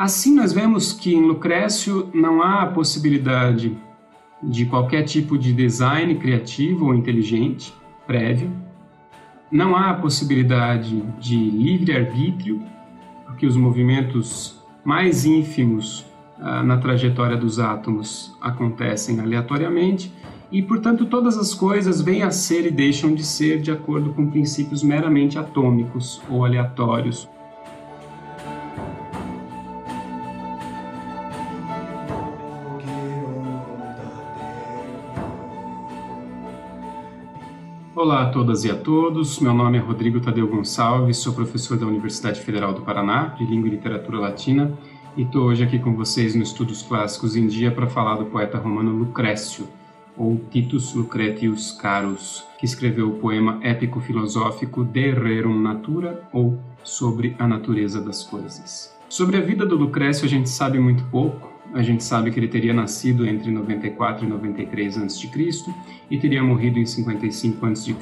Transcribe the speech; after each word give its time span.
Assim, 0.00 0.34
nós 0.34 0.50
vemos 0.50 0.94
que 0.94 1.14
em 1.14 1.20
Lucrécio 1.20 2.08
não 2.14 2.40
há 2.40 2.62
a 2.62 2.66
possibilidade 2.68 3.76
de 4.42 4.64
qualquer 4.64 5.02
tipo 5.02 5.36
de 5.36 5.52
design 5.52 6.14
criativo 6.14 6.86
ou 6.86 6.94
inteligente 6.94 7.70
prévio, 8.06 8.50
não 9.52 9.76
há 9.76 9.90
a 9.90 9.94
possibilidade 9.94 11.02
de 11.18 11.36
livre-arbítrio, 11.36 12.62
porque 13.26 13.44
os 13.44 13.58
movimentos 13.58 14.58
mais 14.82 15.26
ínfimos 15.26 16.06
ah, 16.38 16.62
na 16.62 16.78
trajetória 16.78 17.36
dos 17.36 17.60
átomos 17.60 18.34
acontecem 18.40 19.20
aleatoriamente, 19.20 20.10
e, 20.50 20.62
portanto, 20.62 21.04
todas 21.04 21.36
as 21.36 21.52
coisas 21.52 22.00
vêm 22.00 22.22
a 22.22 22.30
ser 22.30 22.64
e 22.64 22.70
deixam 22.70 23.14
de 23.14 23.22
ser 23.22 23.60
de 23.60 23.70
acordo 23.70 24.14
com 24.14 24.30
princípios 24.30 24.82
meramente 24.82 25.38
atômicos 25.38 26.22
ou 26.30 26.42
aleatórios. 26.42 27.28
Olá 38.00 38.22
a 38.22 38.30
todas 38.30 38.64
e 38.64 38.70
a 38.70 38.74
todos, 38.74 39.40
meu 39.40 39.52
nome 39.52 39.76
é 39.76 39.80
Rodrigo 39.82 40.20
Tadeu 40.20 40.48
Gonçalves, 40.48 41.18
sou 41.18 41.34
professor 41.34 41.76
da 41.76 41.84
Universidade 41.84 42.40
Federal 42.40 42.72
do 42.72 42.80
Paraná, 42.80 43.34
de 43.36 43.44
Língua 43.44 43.68
e 43.68 43.72
Literatura 43.72 44.18
Latina, 44.18 44.72
e 45.18 45.20
estou 45.20 45.42
hoje 45.42 45.64
aqui 45.64 45.78
com 45.78 45.94
vocês 45.94 46.34
no 46.34 46.42
Estudos 46.42 46.80
Clássicos 46.80 47.36
em 47.36 47.46
Dia 47.46 47.70
para 47.70 47.86
falar 47.86 48.14
do 48.14 48.24
poeta 48.24 48.56
romano 48.56 48.90
Lucrécio, 48.90 49.68
ou 50.16 50.40
Titus 50.50 50.94
Lucretius 50.94 51.72
Carus, 51.72 52.42
que 52.58 52.64
escreveu 52.64 53.10
o 53.10 53.18
poema 53.18 53.58
épico-filosófico 53.60 54.82
De 54.82 55.10
Rerum 55.10 55.60
Natura, 55.60 56.26
ou 56.32 56.58
Sobre 56.82 57.36
a 57.38 57.46
Natureza 57.46 58.00
das 58.00 58.24
Coisas. 58.24 58.96
Sobre 59.10 59.36
a 59.36 59.42
vida 59.42 59.66
do 59.66 59.76
Lucrécio 59.76 60.24
a 60.24 60.28
gente 60.28 60.48
sabe 60.48 60.80
muito 60.80 61.04
pouco, 61.10 61.49
a 61.74 61.82
gente 61.82 62.02
sabe 62.02 62.30
que 62.30 62.38
ele 62.38 62.48
teria 62.48 62.74
nascido 62.74 63.26
entre 63.26 63.50
94 63.50 64.24
e 64.24 64.28
93 64.28 64.98
a.C. 64.98 65.28
e 66.10 66.18
teria 66.18 66.42
morrido 66.42 66.78
em 66.78 66.86
55 66.86 67.66
a.C. 67.66 67.94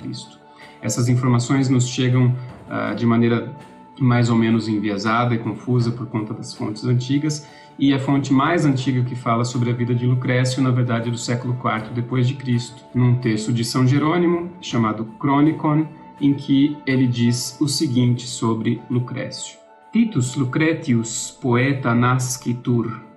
Essas 0.81 1.09
informações 1.09 1.69
nos 1.69 1.89
chegam 1.89 2.35
uh, 2.69 2.95
de 2.95 3.05
maneira 3.05 3.55
mais 4.01 4.31
ou 4.31 4.37
menos 4.37 4.69
enviesada 4.69 5.35
e 5.35 5.39
confusa 5.39 5.91
por 5.91 6.07
conta 6.07 6.33
das 6.33 6.55
fontes 6.55 6.85
antigas, 6.85 7.49
e 7.79 7.93
a 7.93 7.99
fonte 7.99 8.33
mais 8.33 8.65
antiga 8.65 9.03
que 9.03 9.15
fala 9.15 9.45
sobre 9.45 9.71
a 9.71 9.73
vida 9.73 9.95
de 9.95 10.07
Lucrécio, 10.07 10.63
na 10.63 10.71
verdade, 10.71 11.09
é 11.09 11.13
do 11.13 11.19
século 11.19 11.55
IV 11.55 11.93
depois 11.95 12.27
de 12.27 12.35
Cristo, 12.35 12.85
num 12.95 13.17
texto 13.17 13.53
de 13.53 13.65
São 13.65 13.87
Jerônimo 13.87 14.51
chamado 14.61 15.09
Chronicon, 15.21 15.87
em 16.21 16.35
que 16.35 16.77
ele 16.85 17.07
diz 17.07 17.57
o 17.61 17.69
seguinte 17.69 18.27
sobre 18.27 18.81
Lucrécio: 18.91 19.59
Titus 19.93 20.35
Lucretius, 20.35 21.37
poeta 21.41 21.95
nascitur, 21.95 23.08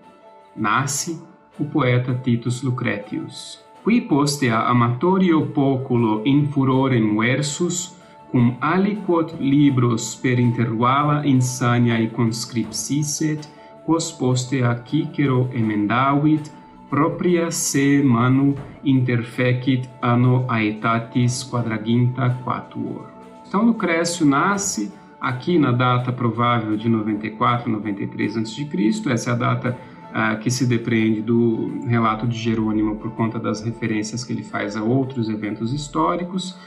nasce 0.56 1.20
o 1.60 1.66
poeta 1.66 2.14
Titus 2.14 2.62
Lucretius. 2.64 3.60
Qui 3.84 4.02
postea 4.02 4.68
amatorio 4.68 5.42
populo 5.42 6.22
in 6.26 6.48
furorem 6.48 7.18
versus, 7.18 7.96
cum 8.32 8.56
aliquot 8.60 9.34
libros 9.40 10.16
per 10.16 10.40
intervala 10.40 11.24
insaniae 11.26 12.08
conscripsisset, 12.10 13.50
quos 13.86 14.12
postea 14.12 14.76
Cicero 14.86 15.50
emendavit, 15.54 16.52
propria 16.90 17.50
se 17.52 18.02
manu 18.04 18.56
interfecit 18.84 19.90
anno 20.02 20.46
aetatis 20.48 21.44
quadraginta 21.44 22.30
quatuor. 22.44 23.10
Então 23.48 23.66
Lucrécio 23.66 24.26
nasce 24.26 24.92
aqui 25.20 25.58
na 25.58 25.72
data 25.72 26.12
provável 26.12 26.76
de 26.78 26.90
94, 26.90 27.70
93 27.70 28.38
a.C., 28.38 29.12
essa 29.12 29.30
é 29.30 29.34
a 29.34 29.36
data 29.36 29.78
ah, 30.14 30.36
que 30.36 30.52
se 30.52 30.66
depreende 30.66 31.22
do 31.22 31.86
relato 31.88 32.28
de 32.28 32.38
Jerônimo 32.38 32.98
por 32.98 33.12
conta 33.12 33.40
das 33.40 33.62
referências 33.62 34.24
que 34.24 34.34
ele 34.34 34.44
faz 34.44 34.76
a 34.76 34.84
outros 34.84 35.30
eventos 35.30 35.74
históricos. 35.74 36.58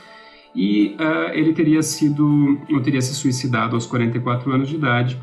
E 0.55 0.97
uh, 1.01 1.35
ele 1.35 1.53
teria 1.53 1.83
sido, 1.83 2.59
ou 2.71 2.81
teria 2.81 3.03
se 3.03 3.13
suicidado 3.13 3.75
aos 3.75 3.87
44 3.87 4.53
anos 4.53 4.69
de 4.69 4.77
idade, 4.77 5.21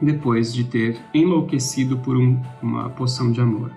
depois 0.00 0.52
de 0.52 0.64
ter 0.64 0.98
enlouquecido 1.14 1.96
por 1.96 2.16
um, 2.16 2.38
uma 2.62 2.90
poção 2.90 3.32
de 3.32 3.40
amor. 3.40 3.72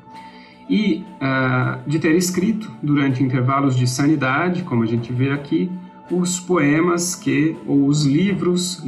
E 0.69 1.05
uh, 1.15 1.89
de 1.89 1.99
ter 1.99 2.15
escrito, 2.15 2.71
durante 2.83 3.23
intervalos 3.23 3.75
de 3.75 3.87
sanidade, 3.87 4.63
como 4.63 4.83
a 4.83 4.85
gente 4.85 5.11
vê 5.13 5.31
aqui, 5.31 5.71
os 6.11 6.39
poemas 6.39 7.15
que, 7.15 7.55
ou 7.65 7.85
os 7.87 8.05
livros, 8.05 8.83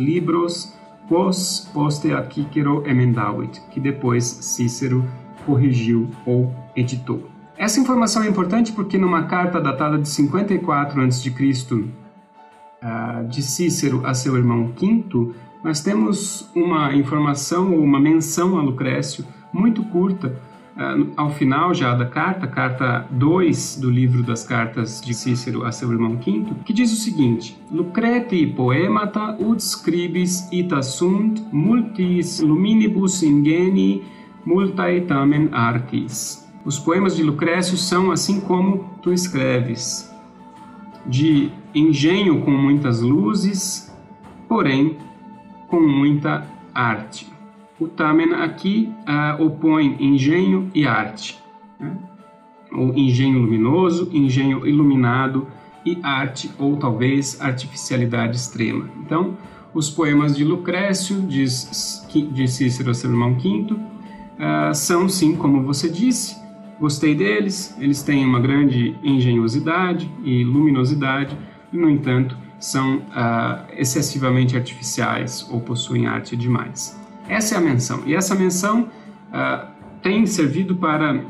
postea 1.73 2.19
Cicero 2.19 2.88
emendavit, 2.88 3.59
que 3.69 3.81
depois 3.81 4.23
Cícero 4.23 5.05
corrigiu 5.45 6.09
ou 6.25 6.55
editou. 6.73 7.27
Essa 7.57 7.81
informação 7.81 8.23
é 8.23 8.29
importante 8.29 8.72
porque 8.72 8.97
numa 8.97 9.23
carta 9.23 9.59
datada 9.59 9.97
de 9.97 10.07
54 10.07 11.01
a.C. 11.01 11.29
de 13.27 13.44
Cícero 13.44 14.05
a 14.05 14.13
seu 14.13 14.38
irmão 14.38 14.72
Quinto, 14.72 15.35
nós 15.61 15.81
temos 15.81 16.49
uma 16.55 16.95
informação 16.95 17.73
ou 17.73 17.83
uma 17.83 17.99
menção 17.99 18.57
a 18.57 18.61
Lucrécio 18.61 19.25
muito 19.51 19.83
curta 19.83 20.39
ao 21.17 21.29
final 21.31 21.73
já 21.73 21.93
da 21.93 22.05
carta, 22.05 22.47
carta 22.47 23.05
2 23.11 23.77
do 23.77 23.89
livro 23.89 24.23
das 24.23 24.43
cartas 24.43 25.01
de 25.01 25.13
Cícero 25.13 25.65
a 25.65 25.71
seu 25.71 25.91
irmão 25.91 26.17
Quinto, 26.17 26.55
que 26.63 26.73
diz 26.73 26.91
o 26.91 26.95
seguinte: 26.95 27.57
Lucreti 27.71 28.47
poemata 28.47 29.37
ut 29.39 29.61
scribis 29.61 30.47
ita 30.51 30.81
sunt 30.81 31.41
multis 31.51 32.39
luminibus 32.39 33.21
ingeni 33.23 34.03
multae 34.45 35.01
tamen 35.01 35.49
artis. 35.51 36.47
Os 36.63 36.79
poemas 36.79 37.15
de 37.15 37.23
Lucrécio 37.23 37.75
são 37.75 38.11
assim 38.11 38.39
como 38.39 38.89
tu 39.01 39.11
escreves, 39.11 40.13
de 41.05 41.51
engenho 41.73 42.41
com 42.41 42.51
muitas 42.51 43.01
luzes, 43.01 43.91
porém 44.47 44.97
com 45.67 45.81
muita 45.81 46.45
arte. 46.73 47.30
O 47.81 47.87
Tamen 47.87 48.35
aqui 48.35 48.93
uh, 49.09 49.43
opõe 49.43 49.97
engenho 49.99 50.69
e 50.71 50.85
arte. 50.85 51.39
Né? 51.79 51.97
Ou 52.71 52.95
engenho 52.95 53.39
luminoso, 53.39 54.07
engenho 54.13 54.67
iluminado 54.67 55.47
e 55.83 55.97
arte, 56.03 56.51
ou 56.59 56.77
talvez 56.77 57.41
artificialidade 57.41 58.35
extrema. 58.35 58.87
Então, 58.99 59.35
os 59.73 59.89
poemas 59.89 60.37
de 60.37 60.43
Lucrécio, 60.43 61.21
diz, 61.23 62.07
de 62.13 62.47
Cícero, 62.47 62.91
irmão 62.91 63.33
Quinto, 63.33 63.73
uh, 63.73 64.75
são 64.75 65.09
sim, 65.09 65.35
como 65.35 65.63
você 65.63 65.89
disse, 65.89 66.37
gostei 66.79 67.15
deles, 67.15 67.75
eles 67.79 68.03
têm 68.03 68.23
uma 68.23 68.39
grande 68.39 68.95
engenhosidade 69.03 70.07
e 70.23 70.43
luminosidade, 70.43 71.35
no 71.73 71.89
entanto, 71.89 72.37
são 72.59 72.97
uh, 72.97 73.65
excessivamente 73.75 74.55
artificiais 74.55 75.49
ou 75.49 75.59
possuem 75.59 76.05
arte 76.05 76.35
demais. 76.35 77.00
Essa 77.31 77.55
é 77.55 77.57
a 77.57 77.61
menção. 77.61 78.03
E 78.05 78.13
essa 78.13 78.35
menção 78.35 78.89
uh, 79.29 79.67
tem 80.03 80.25
servido 80.25 80.75
para 80.75 81.23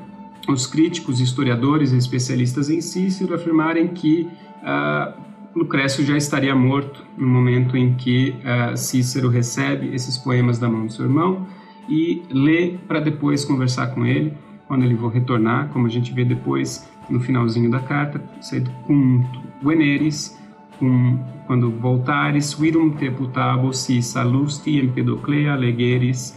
os 0.49 0.65
críticos, 0.65 1.19
historiadores 1.19 1.91
e 1.91 1.97
especialistas 1.97 2.71
em 2.71 2.81
Cícero 2.81 3.35
afirmarem 3.35 3.87
que 3.89 4.27
uh, 4.63 5.13
Lucrécio 5.55 6.03
já 6.03 6.17
estaria 6.17 6.55
morto 6.55 7.05
no 7.15 7.27
momento 7.27 7.77
em 7.77 7.93
que 7.93 8.33
uh, 8.41 8.75
Cícero 8.75 9.29
recebe 9.29 9.93
esses 9.93 10.17
poemas 10.17 10.57
da 10.57 10.67
mão 10.67 10.87
do 10.87 10.91
seu 10.91 11.05
irmão 11.05 11.45
e 11.87 12.23
lê 12.31 12.79
para 12.87 12.99
depois 12.99 13.45
conversar 13.45 13.93
com 13.93 14.03
ele 14.03 14.33
quando 14.67 14.83
ele 14.83 14.97
for 14.97 15.09
retornar, 15.09 15.69
como 15.69 15.85
a 15.85 15.89
gente 15.89 16.11
vê 16.11 16.25
depois 16.25 16.89
no 17.11 17.19
finalzinho 17.19 17.69
da 17.69 17.79
carta, 17.79 18.19
sed 18.41 18.67
cum 18.87 19.23
veneris 19.61 20.40
cum, 20.81 21.19
quando 21.45 21.69
voltares, 21.69 22.55
virum 22.55 22.89
te 22.89 23.11
putabo 23.11 23.71
si 23.71 24.01
salusti 24.01 24.79
empedoclea 24.79 25.55
legeris 25.55 26.35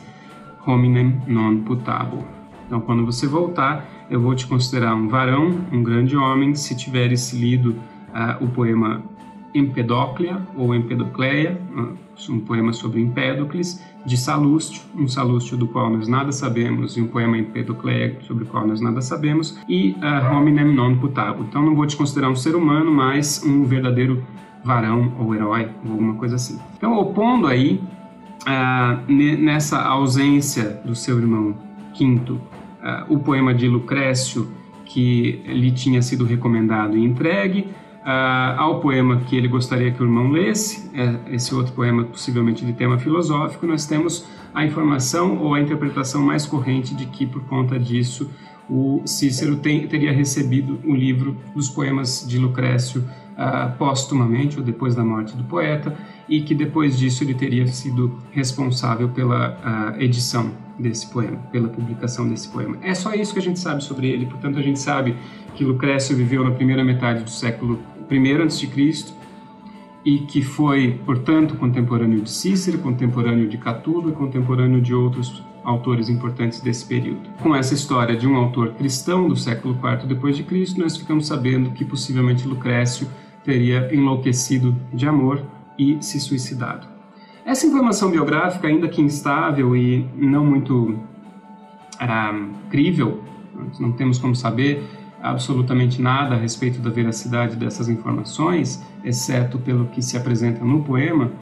hominem 0.66 1.22
non 1.26 1.62
putabo. 1.62 2.22
Então, 2.66 2.78
quando 2.82 3.06
você 3.06 3.26
voltar, 3.26 3.86
eu 4.10 4.20
vou 4.20 4.34
te 4.34 4.46
considerar 4.46 4.94
um 4.94 5.08
varão, 5.08 5.60
um 5.72 5.82
grande 5.82 6.14
homem, 6.14 6.54
se 6.54 6.76
tiveres 6.76 7.32
lido 7.32 7.70
uh, 7.70 8.44
o 8.44 8.48
poema 8.48 9.02
Empedoclea 9.54 10.40
ou 10.56 10.74
Empedocleia, 10.74 11.58
um 12.28 12.40
poema 12.40 12.72
sobre 12.72 13.00
Empédocles, 13.00 13.80
de 14.04 14.16
Salústio, 14.16 14.82
um 14.94 15.08
Salústio 15.08 15.56
do 15.56 15.66
qual 15.66 15.88
nós 15.90 16.08
nada 16.08 16.32
sabemos, 16.32 16.96
e 16.96 17.00
um 17.00 17.06
poema 17.06 17.38
Empedocleia 17.38 18.18
sobre 18.22 18.44
o 18.44 18.46
qual 18.46 18.66
nós 18.66 18.80
nada 18.80 19.00
sabemos, 19.00 19.58
e 19.68 19.92
uh, 19.92 20.34
Hominem 20.34 20.74
non 20.74 20.96
putabo. 20.96 21.44
Então 21.44 21.64
não 21.64 21.74
vou 21.74 21.86
te 21.86 21.96
considerar 21.96 22.28
um 22.28 22.36
ser 22.36 22.54
humano, 22.54 22.90
mas 22.90 23.42
um 23.44 23.64
verdadeiro 23.64 24.22
varão 24.64 25.12
ou 25.18 25.34
herói, 25.34 25.68
ou 25.84 25.92
alguma 25.92 26.14
coisa 26.14 26.36
assim. 26.36 26.58
Então, 26.76 26.98
opondo 26.98 27.46
aí, 27.46 27.80
uh, 28.42 29.12
nessa 29.12 29.80
ausência 29.82 30.80
do 30.84 30.94
seu 30.94 31.18
irmão 31.18 31.54
Quinto, 31.94 32.34
uh, 32.34 33.12
o 33.12 33.18
poema 33.18 33.54
de 33.54 33.68
Lucrécio, 33.68 34.48
que 34.84 35.42
lhe 35.46 35.70
tinha 35.70 36.02
sido 36.02 36.24
recomendado 36.24 36.96
e 36.96 37.04
entregue, 37.04 37.68
uh, 38.04 38.60
ao 38.60 38.80
poema 38.80 39.20
que 39.20 39.36
ele 39.36 39.48
gostaria 39.48 39.90
que 39.90 40.02
o 40.02 40.06
irmão 40.06 40.30
lesse, 40.30 40.90
é, 40.94 41.34
esse 41.34 41.54
outro 41.54 41.72
poema 41.72 42.04
possivelmente 42.04 42.64
de 42.64 42.72
tema 42.72 42.98
filosófico, 42.98 43.66
nós 43.66 43.86
temos 43.86 44.26
a 44.54 44.64
informação 44.64 45.38
ou 45.38 45.54
a 45.54 45.60
interpretação 45.60 46.22
mais 46.22 46.46
corrente 46.46 46.94
de 46.94 47.06
que, 47.06 47.26
por 47.26 47.42
conta 47.44 47.78
disso, 47.78 48.30
o 48.68 49.02
Cícero 49.04 49.56
tem, 49.56 49.86
teria 49.88 50.12
recebido 50.12 50.78
o 50.84 50.94
livro 50.94 51.36
dos 51.54 51.68
poemas 51.68 52.24
de 52.26 52.38
Lucrécio 52.38 53.04
uh, 53.32 53.76
póstumamente, 53.76 54.58
ou 54.58 54.64
depois 54.64 54.94
da 54.94 55.04
morte 55.04 55.36
do 55.36 55.44
poeta, 55.44 55.96
e 56.28 56.40
que 56.40 56.54
depois 56.54 56.98
disso 56.98 57.24
ele 57.24 57.34
teria 57.34 57.66
sido 57.66 58.18
responsável 58.30 59.08
pela 59.08 59.94
uh, 59.96 60.00
edição 60.00 60.52
desse 60.78 61.06
poema, 61.08 61.36
pela 61.52 61.68
publicação 61.68 62.28
desse 62.28 62.48
poema. 62.48 62.76
É 62.82 62.94
só 62.94 63.14
isso 63.14 63.32
que 63.32 63.38
a 63.38 63.42
gente 63.42 63.58
sabe 63.60 63.82
sobre 63.84 64.08
ele, 64.08 64.26
portanto 64.26 64.58
a 64.58 64.62
gente 64.62 64.78
sabe 64.78 65.16
que 65.54 65.64
Lucrécio 65.64 66.16
viveu 66.16 66.42
na 66.44 66.50
primeira 66.50 66.82
metade 66.82 67.22
do 67.22 67.30
século 67.30 67.78
I 68.10 68.42
a.C. 68.42 69.14
e 70.04 70.18
que 70.18 70.42
foi, 70.42 71.00
portanto, 71.04 71.56
contemporâneo 71.56 72.20
de 72.20 72.30
Cícero, 72.30 72.78
contemporâneo 72.78 73.48
de 73.48 73.56
Catulo 73.58 74.10
e 74.10 74.12
contemporâneo 74.12 74.80
de 74.80 74.94
outros 74.94 75.42
autores 75.64 76.08
importantes 76.08 76.60
desse 76.60 76.86
período. 76.86 77.30
Com 77.42 77.56
essa 77.56 77.74
história 77.74 78.16
de 78.16 78.28
um 78.28 78.36
autor 78.36 78.74
cristão 78.74 79.26
do 79.26 79.34
século 79.34 79.74
IV 79.74 80.06
depois 80.06 80.36
de 80.36 80.42
Cristo, 80.42 80.78
nós 80.78 80.96
ficamos 80.96 81.26
sabendo 81.26 81.70
que 81.70 81.84
possivelmente 81.84 82.46
Lucrécio 82.46 83.08
teria 83.42 83.92
enlouquecido 83.94 84.76
de 84.92 85.06
amor 85.06 85.42
e 85.78 85.96
se 86.02 86.20
suicidado. 86.20 86.86
Essa 87.44 87.66
informação 87.66 88.10
biográfica, 88.10 88.68
ainda 88.68 88.88
que 88.88 89.02
instável 89.02 89.76
e 89.76 90.08
não 90.16 90.44
muito 90.44 90.98
ah, 91.98 92.48
crível, 92.70 93.22
não 93.78 93.92
temos 93.92 94.18
como 94.18 94.34
saber 94.34 94.82
absolutamente 95.24 96.02
nada 96.02 96.34
a 96.34 96.38
respeito 96.38 96.80
da 96.80 96.90
veracidade 96.90 97.56
dessas 97.56 97.88
informações, 97.88 98.84
exceto 99.02 99.58
pelo 99.58 99.86
que 99.86 100.02
se 100.02 100.18
apresenta 100.18 100.62
no 100.62 100.82
poema, 100.82 101.32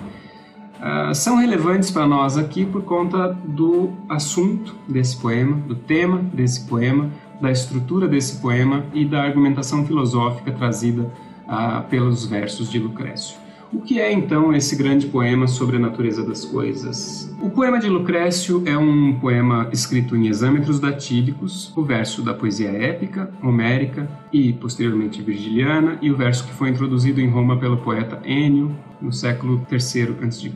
uh, 0.79 1.13
são 1.13 1.37
relevantes 1.37 1.91
para 1.91 2.07
nós 2.07 2.39
aqui 2.39 2.65
por 2.65 2.83
conta 2.85 3.37
do 3.45 3.91
assunto 4.09 4.77
desse 4.89 5.17
poema, 5.17 5.57
do 5.57 5.75
tema 5.75 6.19
desse 6.33 6.65
poema, 6.69 7.11
da 7.41 7.51
estrutura 7.51 8.07
desse 8.07 8.41
poema 8.41 8.85
e 8.95 9.05
da 9.05 9.25
argumentação 9.25 9.85
filosófica 9.85 10.53
trazida 10.53 11.11
uh, 11.49 11.83
pelos 11.91 12.25
versos 12.25 12.71
de 12.71 12.79
Lucrécio. 12.79 13.42
O 13.73 13.81
que 13.81 13.99
é 13.99 14.13
então 14.13 14.55
esse 14.55 14.77
grande 14.77 15.07
poema 15.07 15.47
sobre 15.47 15.77
a 15.77 15.79
natureza 15.79 16.23
das 16.23 16.45
coisas? 16.45 17.35
O 17.41 17.49
poema 17.49 17.79
de 17.79 17.89
Lucrécio 17.89 18.63
é 18.67 18.77
um 18.77 19.19
poema 19.19 19.71
escrito 19.73 20.15
em 20.15 20.29
exâmetros 20.29 20.79
datídicos, 20.79 21.73
o 21.75 21.83
verso 21.83 22.23
da 22.23 22.35
poesia 22.35 22.69
épica, 22.69 23.33
homérica 23.43 24.07
e 24.31 24.53
posteriormente 24.53 25.23
virgiliana, 25.23 25.99
e 26.03 26.11
o 26.11 26.17
verso 26.17 26.47
que 26.47 26.53
foi 26.53 26.69
introduzido 26.69 27.21
em 27.21 27.31
Roma 27.31 27.59
pelo 27.59 27.79
poeta 27.79 28.21
Ennio 28.27 28.77
no 29.01 29.11
século 29.11 29.67
III 29.71 30.17
a.C. 30.23 30.53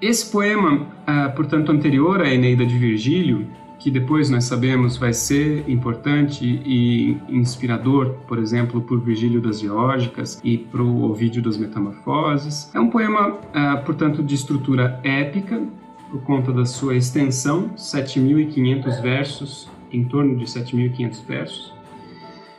Esse 0.00 0.30
poema, 0.30 0.86
ah, 1.04 1.30
portanto 1.30 1.72
anterior 1.72 2.22
à 2.22 2.32
Eneida 2.32 2.64
de 2.64 2.78
Virgílio, 2.78 3.46
que 3.82 3.90
depois 3.90 4.30
nós 4.30 4.44
sabemos 4.44 4.96
vai 4.96 5.12
ser 5.12 5.68
importante 5.68 6.44
e 6.44 7.16
inspirador, 7.28 8.10
por 8.28 8.38
exemplo, 8.38 8.80
por 8.80 9.00
Virgílio 9.00 9.40
das 9.40 9.58
Geórgicas 9.58 10.40
e 10.44 10.56
para 10.56 10.80
o 10.80 11.02
Ovídio 11.10 11.42
das 11.42 11.56
Metamorfoses. 11.56 12.70
É 12.72 12.78
um 12.78 12.88
poema, 12.88 13.40
ah, 13.52 13.82
portanto, 13.84 14.22
de 14.22 14.36
estrutura 14.36 15.00
épica, 15.02 15.60
por 16.12 16.22
conta 16.22 16.52
da 16.52 16.64
sua 16.64 16.94
extensão, 16.94 17.70
7.500 17.70 19.02
versos, 19.02 19.68
em 19.90 20.04
torno 20.04 20.36
de 20.36 20.44
7.500 20.44 21.26
versos, 21.26 21.74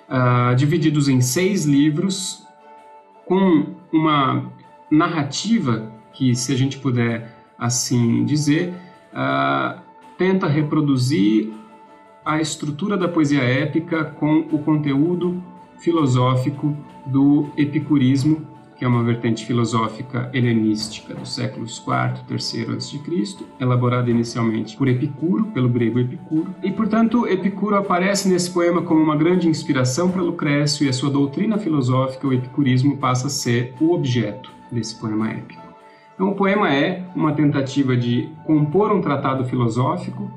uh, 0.10 0.56
divididos 0.56 1.08
em 1.08 1.22
seis 1.22 1.66
livros, 1.66 2.46
com 3.26 3.76
uma 3.92 4.52
narrativa 4.92 5.90
que, 6.12 6.36
se 6.36 6.52
a 6.52 6.58
gente 6.58 6.80
puder 6.80 7.34
assim 7.58 8.26
dizer, 8.26 8.74
uh, 9.14 9.83
tenta 10.18 10.48
reproduzir 10.48 11.52
a 12.26 12.40
estrutura 12.40 12.98
da 12.98 13.08
poesia 13.08 13.42
épica 13.42 14.06
com 14.06 14.48
o 14.52 14.60
conteúdo 14.60 15.42
filosófico 15.80 16.76
do 17.06 17.50
epicurismo, 17.58 18.48
que 18.78 18.86
é 18.86 18.88
uma 18.88 19.04
vertente 19.04 19.46
filosófica 19.46 20.30
helenística 20.34 21.14
dos 21.14 21.36
séculos 21.36 21.78
IV, 21.78 22.24
III 22.30 22.76
a.C., 22.76 23.46
elaborada 23.60 24.10
inicialmente 24.10 24.76
por 24.76 24.88
Epicuro, 24.88 25.46
pelo 25.48 25.70
grego 25.70 26.00
Epicuro. 26.00 26.54
E, 26.64 26.72
portanto, 26.72 27.28
Epicuro 27.28 27.76
aparece 27.76 28.30
nesse 28.30 28.50
poema 28.50 28.82
como 28.82 29.02
uma 29.02 29.16
grande 29.16 29.48
inspiração 29.48 30.10
para 30.10 30.22
Lucrécio 30.22 30.86
e 30.86 30.90
a 30.90 30.94
sua 30.94 31.10
doutrina 31.10 31.58
filosófica, 31.58 32.28
o 32.28 32.34
epicurismo, 32.34 32.98
passa 32.98 33.28
a 33.28 33.30
ser 33.30 33.76
o 33.80 33.94
objeto 33.94 34.52
desse 34.72 34.96
poema 34.96 35.30
épico. 35.30 35.63
Então, 36.14 36.30
o 36.30 36.36
poema 36.36 36.72
é 36.72 37.04
uma 37.16 37.34
tentativa 37.34 37.98
de 37.98 38.30
compor 38.46 38.92
um 38.92 39.02
tratado 39.02 39.46
filosófico 39.46 40.32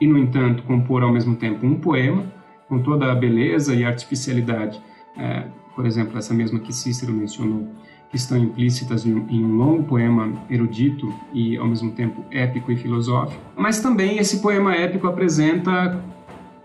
e, 0.00 0.06
no 0.06 0.18
entanto, 0.18 0.62
compor 0.64 1.02
ao 1.02 1.12
mesmo 1.12 1.36
tempo 1.36 1.66
um 1.66 1.74
poema, 1.74 2.24
com 2.68 2.78
toda 2.80 3.10
a 3.10 3.14
beleza 3.14 3.74
e 3.74 3.84
artificialidade, 3.84 4.80
é, 5.16 5.44
por 5.74 5.86
exemplo, 5.86 6.18
essa 6.18 6.34
mesma 6.34 6.58
que 6.58 6.72
Cícero 6.72 7.12
mencionou, 7.12 7.68
que 8.10 8.16
estão 8.16 8.36
implícitas 8.36 9.06
em, 9.06 9.24
em 9.28 9.44
um 9.44 9.56
longo 9.56 9.84
poema 9.84 10.32
erudito 10.50 11.12
e, 11.32 11.56
ao 11.56 11.66
mesmo 11.66 11.92
tempo, 11.92 12.24
épico 12.30 12.70
e 12.70 12.76
filosófico. 12.76 13.40
Mas 13.56 13.80
também 13.80 14.18
esse 14.18 14.40
poema 14.40 14.74
épico 14.74 15.06
apresenta 15.06 16.02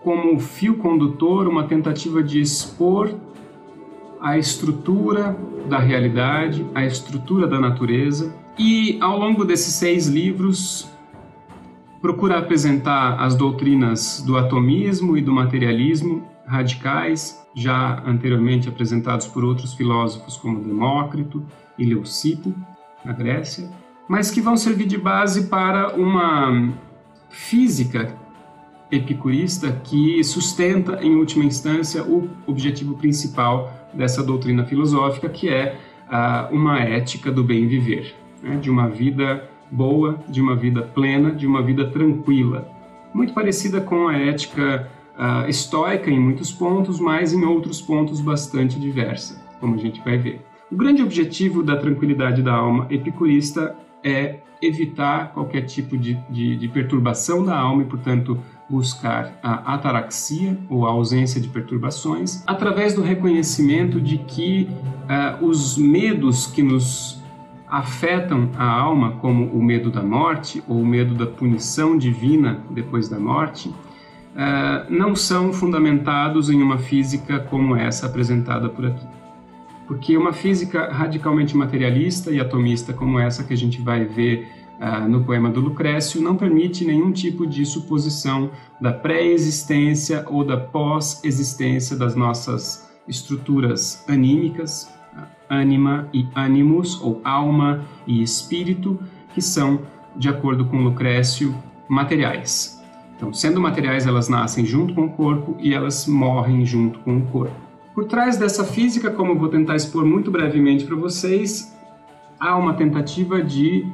como 0.02 0.38
fio 0.38 0.76
condutor 0.76 1.48
uma 1.48 1.64
tentativa 1.64 2.22
de 2.22 2.40
expor 2.40 3.14
a 4.20 4.36
estrutura 4.36 5.36
da 5.68 5.78
realidade, 5.78 6.66
a 6.74 6.84
estrutura 6.84 7.46
da 7.46 7.58
natureza 7.58 8.34
e 8.58 8.98
ao 9.00 9.16
longo 9.16 9.44
desses 9.44 9.74
seis 9.74 10.08
livros, 10.08 10.90
procura 12.02 12.38
apresentar 12.38 13.20
as 13.20 13.36
doutrinas 13.36 14.22
do 14.26 14.36
atomismo 14.36 15.16
e 15.16 15.22
do 15.22 15.32
materialismo 15.32 16.26
radicais, 16.44 17.40
já 17.54 18.02
anteriormente 18.04 18.68
apresentados 18.68 19.26
por 19.26 19.44
outros 19.44 19.74
filósofos 19.74 20.36
como 20.36 20.60
Demócrito 20.60 21.44
e 21.78 21.84
Leucipo, 21.84 22.52
na 23.04 23.12
Grécia, 23.12 23.70
mas 24.08 24.30
que 24.30 24.40
vão 24.40 24.56
servir 24.56 24.86
de 24.86 24.98
base 24.98 25.46
para 25.48 25.94
uma 25.94 26.72
física 27.28 28.16
epicurista 28.90 29.70
que 29.84 30.24
sustenta, 30.24 30.98
em 31.02 31.14
última 31.14 31.44
instância, 31.44 32.02
o 32.02 32.28
objetivo 32.46 32.94
principal 32.94 33.72
dessa 33.92 34.22
doutrina 34.22 34.64
filosófica, 34.64 35.28
que 35.28 35.48
é 35.48 35.78
uh, 36.08 36.54
uma 36.54 36.80
ética 36.80 37.30
do 37.30 37.44
bem 37.44 37.68
viver 37.68 38.16
né, 38.42 38.56
de 38.56 38.70
uma 38.70 38.88
vida 38.88 39.48
boa, 39.70 40.18
de 40.28 40.40
uma 40.40 40.56
vida 40.56 40.82
plena, 40.82 41.30
de 41.30 41.46
uma 41.46 41.62
vida 41.62 41.90
tranquila. 41.90 42.68
Muito 43.12 43.32
parecida 43.32 43.80
com 43.80 44.08
a 44.08 44.16
ética 44.16 44.88
uh, 45.18 45.48
estoica 45.48 46.10
em 46.10 46.18
muitos 46.18 46.52
pontos, 46.52 47.00
mas 47.00 47.32
em 47.32 47.44
outros 47.44 47.80
pontos 47.80 48.20
bastante 48.20 48.78
diversa, 48.78 49.42
como 49.60 49.74
a 49.74 49.78
gente 49.78 50.00
vai 50.02 50.16
ver. 50.16 50.44
O 50.70 50.76
grande 50.76 51.02
objetivo 51.02 51.62
da 51.62 51.76
tranquilidade 51.76 52.42
da 52.42 52.52
alma 52.52 52.86
epicurista 52.90 53.74
é 54.04 54.36
evitar 54.60 55.32
qualquer 55.32 55.62
tipo 55.62 55.96
de, 55.96 56.14
de, 56.28 56.56
de, 56.56 56.68
perturbação 56.68 57.44
da 57.44 57.56
alma 57.56 57.82
e, 57.82 57.86
portanto, 57.86 58.38
buscar 58.68 59.38
a 59.42 59.74
ataraxia 59.74 60.58
ou 60.68 60.86
a 60.86 60.90
ausência 60.90 61.40
de 61.40 61.48
perturbações 61.48 62.42
através 62.46 62.92
do 62.92 63.00
reconhecimento 63.00 64.00
de 64.00 64.18
que 64.18 64.68
uh, 65.04 65.46
os 65.46 65.78
medos 65.78 66.46
que 66.46 66.62
nos 66.62 67.22
afetam 67.70 68.50
a 68.56 68.64
alma, 68.64 69.12
como 69.20 69.46
o 69.46 69.62
medo 69.62 69.90
da 69.90 70.02
morte 70.02 70.62
ou 70.66 70.80
o 70.80 70.86
medo 70.86 71.14
da 71.14 71.26
punição 71.26 71.96
divina 71.98 72.60
depois 72.70 73.08
da 73.08 73.18
morte, 73.18 73.68
uh, 73.68 73.74
não 74.90 75.14
são 75.14 75.52
fundamentados 75.52 76.48
em 76.50 76.62
uma 76.62 76.78
física 76.78 77.40
como 77.40 77.76
essa 77.76 78.06
apresentada 78.06 78.68
por 78.68 78.86
aqui. 78.86 79.06
Porque 79.86 80.16
uma 80.16 80.32
física 80.32 80.92
radicalmente 80.92 81.56
materialista 81.56 82.30
e 82.30 82.40
atomista 82.40 82.92
como 82.92 83.18
essa 83.18 83.44
que 83.44 83.54
a 83.54 83.56
gente 83.56 83.80
vai 83.80 84.04
ver 84.04 84.48
uh, 84.80 85.08
no 85.08 85.24
poema 85.24 85.50
do 85.50 85.60
Lucrécio 85.60 86.22
não 86.22 86.36
permite 86.36 86.84
nenhum 86.84 87.12
tipo 87.12 87.46
de 87.46 87.64
suposição 87.66 88.50
da 88.80 88.92
pré-existência 88.92 90.24
ou 90.28 90.44
da 90.44 90.56
pós-existência 90.56 91.96
das 91.96 92.14
nossas 92.14 92.88
estruturas 93.06 94.04
anímicas, 94.06 94.92
ânima 95.48 96.08
e 96.12 96.26
animus, 96.34 97.00
ou 97.00 97.20
alma 97.24 97.84
e 98.06 98.22
espírito, 98.22 98.98
que 99.34 99.40
são, 99.40 99.80
de 100.16 100.28
acordo 100.28 100.66
com 100.66 100.82
Lucrécio, 100.82 101.54
materiais. 101.88 102.82
Então, 103.16 103.32
sendo 103.32 103.60
materiais, 103.60 104.06
elas 104.06 104.28
nascem 104.28 104.64
junto 104.64 104.94
com 104.94 105.06
o 105.06 105.10
corpo 105.10 105.56
e 105.58 105.74
elas 105.74 106.06
morrem 106.06 106.64
junto 106.64 106.98
com 107.00 107.16
o 107.16 107.22
corpo. 107.22 107.56
Por 107.94 108.04
trás 108.04 108.36
dessa 108.36 108.62
física, 108.62 109.10
como 109.10 109.32
eu 109.32 109.38
vou 109.38 109.48
tentar 109.48 109.74
expor 109.74 110.04
muito 110.04 110.30
brevemente 110.30 110.84
para 110.84 110.94
vocês, 110.94 111.76
há 112.38 112.56
uma 112.56 112.74
tentativa 112.74 113.42
de 113.42 113.84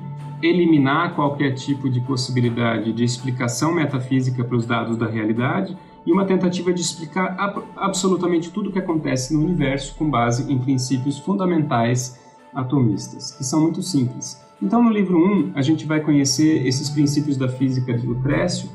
eliminar 0.42 1.14
qualquer 1.14 1.54
tipo 1.54 1.88
de 1.88 2.00
possibilidade 2.00 2.92
de 2.92 3.02
explicação 3.02 3.74
metafísica 3.74 4.44
para 4.44 4.56
os 4.56 4.66
dados 4.66 4.98
da 4.98 5.06
realidade 5.06 5.74
e 6.06 6.12
uma 6.12 6.24
tentativa 6.24 6.72
de 6.72 6.80
explicar 6.80 7.36
absolutamente 7.76 8.50
tudo 8.50 8.68
o 8.68 8.72
que 8.72 8.78
acontece 8.78 9.32
no 9.32 9.42
universo 9.42 9.94
com 9.96 10.08
base 10.08 10.52
em 10.52 10.58
princípios 10.58 11.18
fundamentais 11.18 12.20
atomistas, 12.54 13.32
que 13.32 13.42
são 13.42 13.62
muito 13.62 13.82
simples. 13.82 14.40
Então, 14.62 14.82
no 14.82 14.90
livro 14.90 15.18
1, 15.18 15.52
a 15.54 15.62
gente 15.62 15.84
vai 15.86 16.00
conhecer 16.00 16.66
esses 16.66 16.88
princípios 16.88 17.36
da 17.36 17.48
física 17.48 17.92
de 17.92 18.06
Lucrécio, 18.06 18.68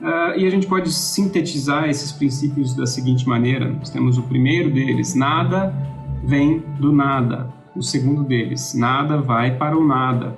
uh, 0.00 0.38
e 0.38 0.46
a 0.46 0.50
gente 0.50 0.66
pode 0.66 0.90
sintetizar 0.92 1.88
esses 1.88 2.12
princípios 2.12 2.74
da 2.74 2.86
seguinte 2.86 3.28
maneira: 3.28 3.68
nós 3.68 3.90
temos 3.90 4.16
o 4.16 4.22
primeiro 4.22 4.70
deles, 4.70 5.14
nada 5.14 5.74
vem 6.24 6.60
do 6.78 6.92
nada. 6.92 7.52
O 7.74 7.82
segundo 7.82 8.24
deles, 8.24 8.74
nada 8.74 9.20
vai 9.20 9.56
para 9.56 9.76
o 9.76 9.86
nada. 9.86 10.36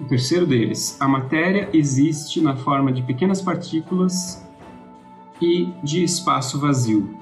O 0.00 0.04
terceiro 0.04 0.46
deles, 0.46 0.96
a 1.00 1.08
matéria 1.08 1.70
existe 1.72 2.40
na 2.40 2.56
forma 2.56 2.92
de 2.92 3.02
pequenas 3.02 3.40
partículas 3.40 4.45
e 5.40 5.72
de 5.82 6.02
espaço 6.02 6.58
vazio. 6.58 7.16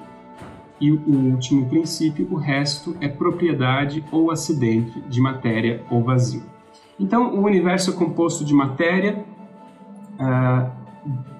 E 0.79 0.91
o 0.91 1.31
último 1.31 1.67
princípio, 1.67 2.27
o 2.29 2.35
resto 2.35 2.95
é 2.99 3.07
propriedade 3.07 4.03
ou 4.11 4.29
acidente 4.29 4.99
de 5.01 5.21
matéria 5.21 5.83
ou 5.89 6.03
vazio. 6.03 6.43
Então, 6.99 7.35
o 7.35 7.45
universo 7.45 7.91
é 7.91 7.93
composto 7.93 8.43
de 8.43 8.53
matéria, 8.53 9.25
ah, 10.19 10.71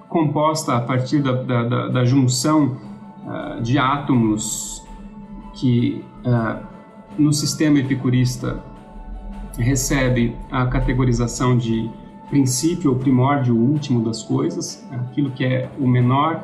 composta 0.07 0.75
a 0.75 0.81
partir 0.81 1.21
da, 1.21 1.33
da, 1.33 1.87
da 1.89 2.05
junção 2.05 2.77
ah, 3.27 3.59
de 3.61 3.77
átomos 3.77 4.85
que 5.53 6.03
ah, 6.25 6.61
no 7.17 7.33
sistema 7.33 7.79
epicurista 7.79 8.63
recebe 9.57 10.35
a 10.51 10.65
categorização 10.65 11.57
de 11.57 11.89
princípio 12.29 12.91
ou 12.91 12.97
primórdio 12.97 13.55
último 13.55 14.03
das 14.03 14.23
coisas, 14.23 14.85
aquilo 14.91 15.31
que 15.31 15.45
é 15.45 15.69
o 15.79 15.87
menor 15.87 16.43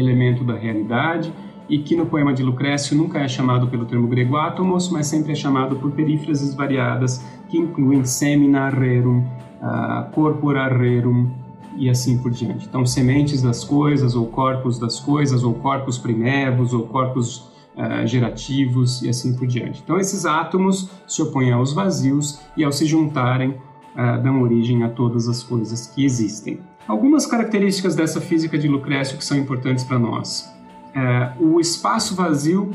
elemento 0.00 0.44
da 0.44 0.54
realidade 0.54 1.32
e 1.68 1.78
que 1.78 1.94
no 1.94 2.06
poema 2.06 2.32
de 2.32 2.42
Lucrécio 2.42 2.96
nunca 2.96 3.18
é 3.18 3.28
chamado 3.28 3.68
pelo 3.68 3.84
termo 3.84 4.08
grego 4.08 4.36
átomos, 4.36 4.90
mas 4.90 5.06
sempre 5.06 5.32
é 5.32 5.34
chamado 5.34 5.76
por 5.76 5.90
perífrases 5.90 6.54
variadas 6.54 7.24
que 7.48 7.58
incluem 7.58 8.04
semina 8.04 8.70
rerum, 8.70 9.20
uh, 9.20 10.10
corpora 10.12 10.66
rerum 10.68 11.30
e 11.76 11.88
assim 11.88 12.18
por 12.18 12.30
diante. 12.30 12.66
Então, 12.66 12.84
sementes 12.86 13.42
das 13.42 13.62
coisas, 13.64 14.14
ou 14.14 14.26
corpos 14.26 14.78
das 14.78 14.98
coisas, 14.98 15.44
ou 15.44 15.54
corpos 15.54 15.98
primevos, 15.98 16.72
ou 16.72 16.86
corpos 16.86 17.50
uh, 17.76 18.06
gerativos 18.06 19.02
e 19.02 19.08
assim 19.08 19.36
por 19.36 19.46
diante. 19.46 19.82
Então, 19.84 19.98
esses 19.98 20.24
átomos 20.24 20.90
se 21.06 21.22
opõem 21.22 21.52
aos 21.52 21.72
vazios 21.72 22.40
e, 22.56 22.64
ao 22.64 22.72
se 22.72 22.86
juntarem, 22.86 23.56
uh, 23.98 24.22
dão 24.22 24.40
origem 24.40 24.84
a 24.84 24.88
todas 24.88 25.28
as 25.28 25.42
coisas 25.42 25.88
que 25.88 26.04
existem. 26.04 26.60
Algumas 26.86 27.26
características 27.26 27.94
dessa 27.94 28.20
física 28.20 28.56
de 28.56 28.68
Lucrécio 28.68 29.18
que 29.18 29.24
são 29.24 29.36
importantes 29.36 29.84
para 29.84 29.98
nós. 29.98 30.50
É, 30.94 31.32
o 31.38 31.60
espaço 31.60 32.14
vazio 32.14 32.70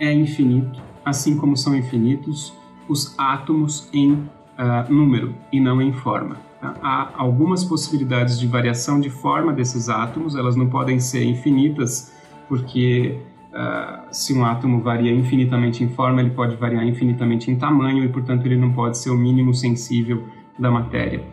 é 0.00 0.12
infinito, 0.12 0.82
assim 1.04 1.36
como 1.36 1.56
são 1.56 1.76
infinitos 1.76 2.52
os 2.88 3.14
átomos 3.18 3.88
em 3.92 4.12
uh, 4.12 4.92
número 4.92 5.34
e 5.52 5.60
não 5.60 5.80
em 5.80 5.92
forma. 5.92 6.36
Tá? 6.60 6.74
Há 6.82 7.10
algumas 7.16 7.64
possibilidades 7.64 8.38
de 8.38 8.46
variação 8.46 9.00
de 9.00 9.10
forma 9.10 9.52
desses 9.52 9.88
átomos, 9.88 10.34
elas 10.36 10.56
não 10.56 10.68
podem 10.68 10.98
ser 10.98 11.24
infinitas, 11.24 12.12
porque 12.48 13.20
uh, 13.56 14.06
se 14.10 14.34
um 14.34 14.44
átomo 14.44 14.80
varia 14.82 15.10
infinitamente 15.10 15.82
em 15.82 15.88
forma, 15.88 16.20
ele 16.20 16.30
pode 16.30 16.56
variar 16.56 16.86
infinitamente 16.86 17.50
em 17.50 17.56
tamanho 17.56 18.04
e, 18.04 18.08
portanto, 18.08 18.44
ele 18.46 18.56
não 18.56 18.72
pode 18.72 18.98
ser 18.98 19.10
o 19.10 19.16
mínimo 19.16 19.54
sensível 19.54 20.24
da 20.58 20.70
matéria. 20.70 21.24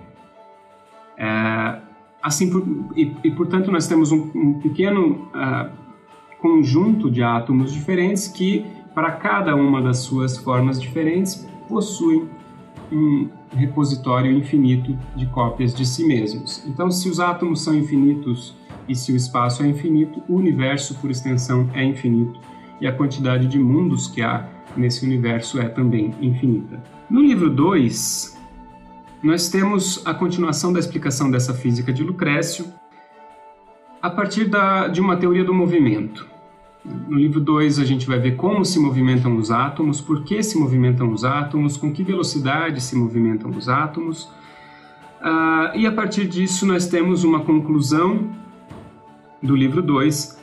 É, 1.18 1.80
assim, 2.22 2.50
por, 2.50 2.66
e, 2.96 3.14
e, 3.24 3.32
portanto, 3.32 3.72
nós 3.72 3.88
temos 3.88 4.12
um, 4.12 4.32
um 4.34 4.54
pequeno 4.60 5.30
uh, 5.36 5.70
conjunto 6.40 7.12
de 7.12 7.22
átomos 7.22 7.74
diferentes 7.74 8.28
que, 8.28 8.66
para 8.96 9.12
cada 9.12 9.56
uma 9.56 9.82
das 9.82 10.00
suas 10.00 10.38
formas 10.38 10.82
diferentes, 10.82 11.48
possuem 11.68 12.30
um 12.92 13.30
repositório 13.52 14.32
infinito 14.32 14.98
de 15.16 15.26
cópias 15.28 15.74
de 15.74 15.86
si 15.86 16.06
mesmos. 16.06 16.64
Então, 16.68 16.92
se 16.92 17.10
os 17.10 17.20
átomos 17.20 17.64
são 17.64 17.74
infinitos 17.74 18.56
e 18.88 18.96
se 18.96 19.12
o 19.12 19.16
espaço 19.16 19.64
é 19.64 19.68
infinito, 19.68 20.22
o 20.28 20.36
universo, 20.36 20.96
por 20.96 21.10
extensão, 21.10 21.70
é 21.74 21.84
infinito 21.84 22.40
e 22.82 22.88
a 22.88 22.92
quantidade 22.92 23.48
de 23.48 23.58
mundos 23.58 24.08
que 24.08 24.22
há 24.22 24.48
nesse 24.76 25.06
universo 25.06 25.60
é 25.60 25.70
também 25.70 26.14
infinita. 26.22 26.84
No 27.10 27.22
livro 27.22 27.50
2, 27.50 28.38
nós 29.24 29.50
temos 29.50 30.02
a 30.06 30.14
continuação 30.14 30.74
da 30.74 30.80
explicação 30.80 31.32
dessa 31.32 31.54
física 31.54 31.94
de 31.94 32.04
Lucrécio 32.04 32.66
a 34.02 34.10
partir 34.10 34.46
da, 34.46 34.90
de 34.90 35.00
uma 35.00 35.16
teoria 35.16 35.46
do 35.46 35.54
movimento. 35.54 36.28
No 37.08 37.18
livro 37.18 37.40
2, 37.40 37.80
a 37.80 37.86
gente 37.86 38.06
vai 38.06 38.20
ver 38.20 38.36
como 38.36 38.66
se 38.66 38.78
movimentam 38.78 39.38
os 39.38 39.50
átomos, 39.50 40.02
por 40.02 40.24
que 40.26 40.44
se 40.44 40.58
movimentam 40.58 41.10
os 41.10 41.24
átomos, 41.24 41.78
com 41.78 41.94
que 41.94 42.04
velocidade 42.04 42.82
se 42.82 42.98
movimentam 42.98 43.50
os 43.52 43.70
átomos. 43.70 44.26
Uh, 45.22 45.78
e 45.78 45.88
a 45.88 45.92
partir 45.94 46.28
disso, 46.28 46.66
nós 46.66 46.86
temos 46.86 47.24
uma 47.24 47.40
conclusão 47.40 48.30
do 49.44 49.56
livro 49.56 49.82
2 49.82 50.42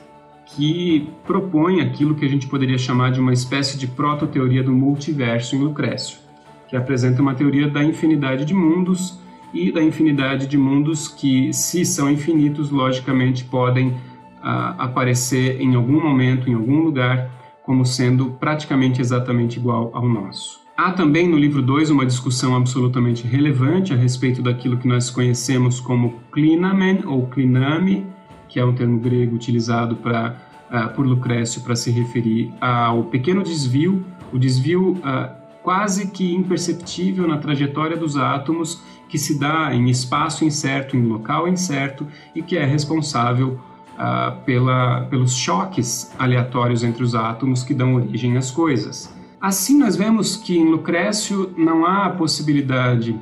que 0.54 1.08
propõe 1.24 1.80
aquilo 1.80 2.14
que 2.14 2.24
a 2.24 2.28
gente 2.28 2.46
poderia 2.46 2.78
chamar 2.78 3.10
de 3.10 3.20
uma 3.20 3.32
espécie 3.32 3.78
de 3.78 3.86
proto-teoria 3.86 4.62
do 4.62 4.72
multiverso 4.72 5.56
em 5.56 5.60
Lucrécio 5.60 6.30
que 6.70 6.76
apresenta 6.76 7.20
uma 7.20 7.34
teoria 7.34 7.68
da 7.68 7.82
infinidade 7.82 8.44
de 8.44 8.54
mundos 8.54 9.18
e 9.52 9.72
da 9.72 9.82
infinidade 9.82 10.46
de 10.46 10.56
mundos 10.56 11.08
que, 11.08 11.52
se 11.52 11.84
são 11.84 12.08
infinitos, 12.08 12.70
logicamente 12.70 13.42
podem 13.42 13.96
ah, 14.40 14.76
aparecer 14.78 15.60
em 15.60 15.74
algum 15.74 16.00
momento, 16.00 16.48
em 16.48 16.54
algum 16.54 16.80
lugar, 16.80 17.28
como 17.64 17.84
sendo 17.84 18.26
praticamente 18.38 19.00
exatamente 19.00 19.58
igual 19.58 19.90
ao 19.92 20.08
nosso. 20.08 20.60
Há 20.76 20.92
também 20.92 21.28
no 21.28 21.36
livro 21.36 21.60
2 21.60 21.90
uma 21.90 22.06
discussão 22.06 22.54
absolutamente 22.54 23.26
relevante 23.26 23.92
a 23.92 23.96
respeito 23.96 24.40
daquilo 24.40 24.78
que 24.78 24.86
nós 24.86 25.10
conhecemos 25.10 25.80
como 25.80 26.20
klinamen 26.30 27.00
ou 27.04 27.26
kliname, 27.26 28.06
que 28.50 28.58
é 28.58 28.64
um 28.64 28.74
termo 28.74 28.98
grego 28.98 29.34
utilizado 29.34 29.96
pra, 29.96 30.36
uh, 30.70 30.94
por 30.94 31.06
Lucrécio 31.06 31.62
para 31.62 31.76
se 31.76 31.90
referir 31.90 32.52
ao 32.60 33.04
pequeno 33.04 33.42
desvio, 33.42 34.04
o 34.32 34.38
desvio 34.38 34.92
uh, 34.94 35.30
quase 35.62 36.10
que 36.10 36.34
imperceptível 36.34 37.26
na 37.26 37.38
trajetória 37.38 37.96
dos 37.96 38.16
átomos 38.16 38.82
que 39.08 39.16
se 39.18 39.38
dá 39.38 39.74
em 39.74 39.88
espaço 39.88 40.44
incerto, 40.44 40.96
em 40.96 41.06
local 41.06 41.48
incerto 41.48 42.06
e 42.34 42.42
que 42.42 42.56
é 42.56 42.64
responsável 42.64 43.60
uh, 43.94 44.44
pela, 44.44 45.02
pelos 45.02 45.34
choques 45.34 46.12
aleatórios 46.18 46.82
entre 46.82 47.04
os 47.04 47.14
átomos 47.14 47.62
que 47.62 47.72
dão 47.72 47.94
origem 47.94 48.36
às 48.36 48.50
coisas. 48.50 49.14
Assim, 49.40 49.78
nós 49.78 49.96
vemos 49.96 50.36
que 50.36 50.58
em 50.58 50.68
Lucrécio 50.68 51.54
não 51.56 51.86
há 51.86 52.06
a 52.06 52.10
possibilidade 52.10 53.18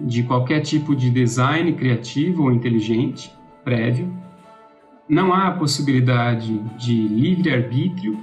de 0.00 0.22
qualquer 0.24 0.60
tipo 0.60 0.96
de 0.96 1.10
design 1.10 1.72
criativo 1.74 2.44
ou 2.44 2.52
inteligente 2.52 3.32
prévio, 3.64 4.12
não 5.08 5.32
há 5.32 5.50
possibilidade 5.52 6.58
de 6.78 7.08
livre-arbítrio, 7.08 8.18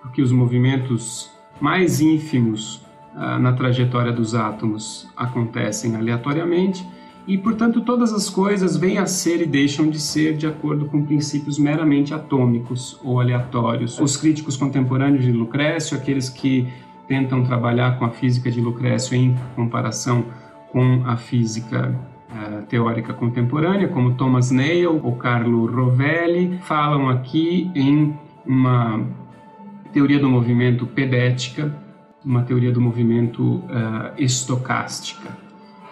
porque 0.00 0.22
os 0.22 0.32
movimentos 0.32 1.30
mais 1.60 2.00
ínfimos 2.00 2.82
ah, 3.14 3.38
na 3.38 3.52
trajetória 3.52 4.12
dos 4.12 4.34
átomos 4.34 5.08
acontecem 5.16 5.96
aleatoriamente 5.96 6.86
e, 7.26 7.38
portanto, 7.38 7.80
todas 7.82 8.12
as 8.12 8.28
coisas 8.28 8.76
vêm 8.76 8.98
a 8.98 9.06
ser 9.06 9.42
e 9.42 9.46
deixam 9.46 9.88
de 9.88 10.00
ser 10.00 10.36
de 10.36 10.46
acordo 10.46 10.86
com 10.86 11.04
princípios 11.04 11.58
meramente 11.58 12.12
atômicos 12.12 12.98
ou 13.04 13.20
aleatórios. 13.20 13.98
Os 14.00 14.16
críticos 14.16 14.56
contemporâneos 14.56 15.24
de 15.24 15.30
Lucrécio, 15.30 15.96
aqueles 15.96 16.28
que 16.28 16.66
tentam 17.06 17.44
trabalhar 17.44 17.98
com 17.98 18.04
a 18.04 18.10
física 18.10 18.50
de 18.50 18.60
Lucrécio 18.60 19.16
em 19.16 19.36
comparação 19.54 20.24
com 20.72 21.02
a 21.04 21.16
física 21.16 21.94
teórica 22.68 23.12
contemporânea, 23.12 23.88
como 23.88 24.14
Thomas 24.14 24.50
Nail 24.50 25.00
ou 25.02 25.16
Carlo 25.16 25.66
Rovelli, 25.66 26.58
falam 26.62 27.08
aqui 27.08 27.70
em 27.74 28.16
uma 28.46 29.04
teoria 29.92 30.18
do 30.18 30.28
movimento 30.28 30.86
pedética, 30.86 31.74
uma 32.24 32.42
teoria 32.42 32.72
do 32.72 32.80
movimento 32.80 33.42
uh, 33.42 34.12
estocástica, 34.16 35.28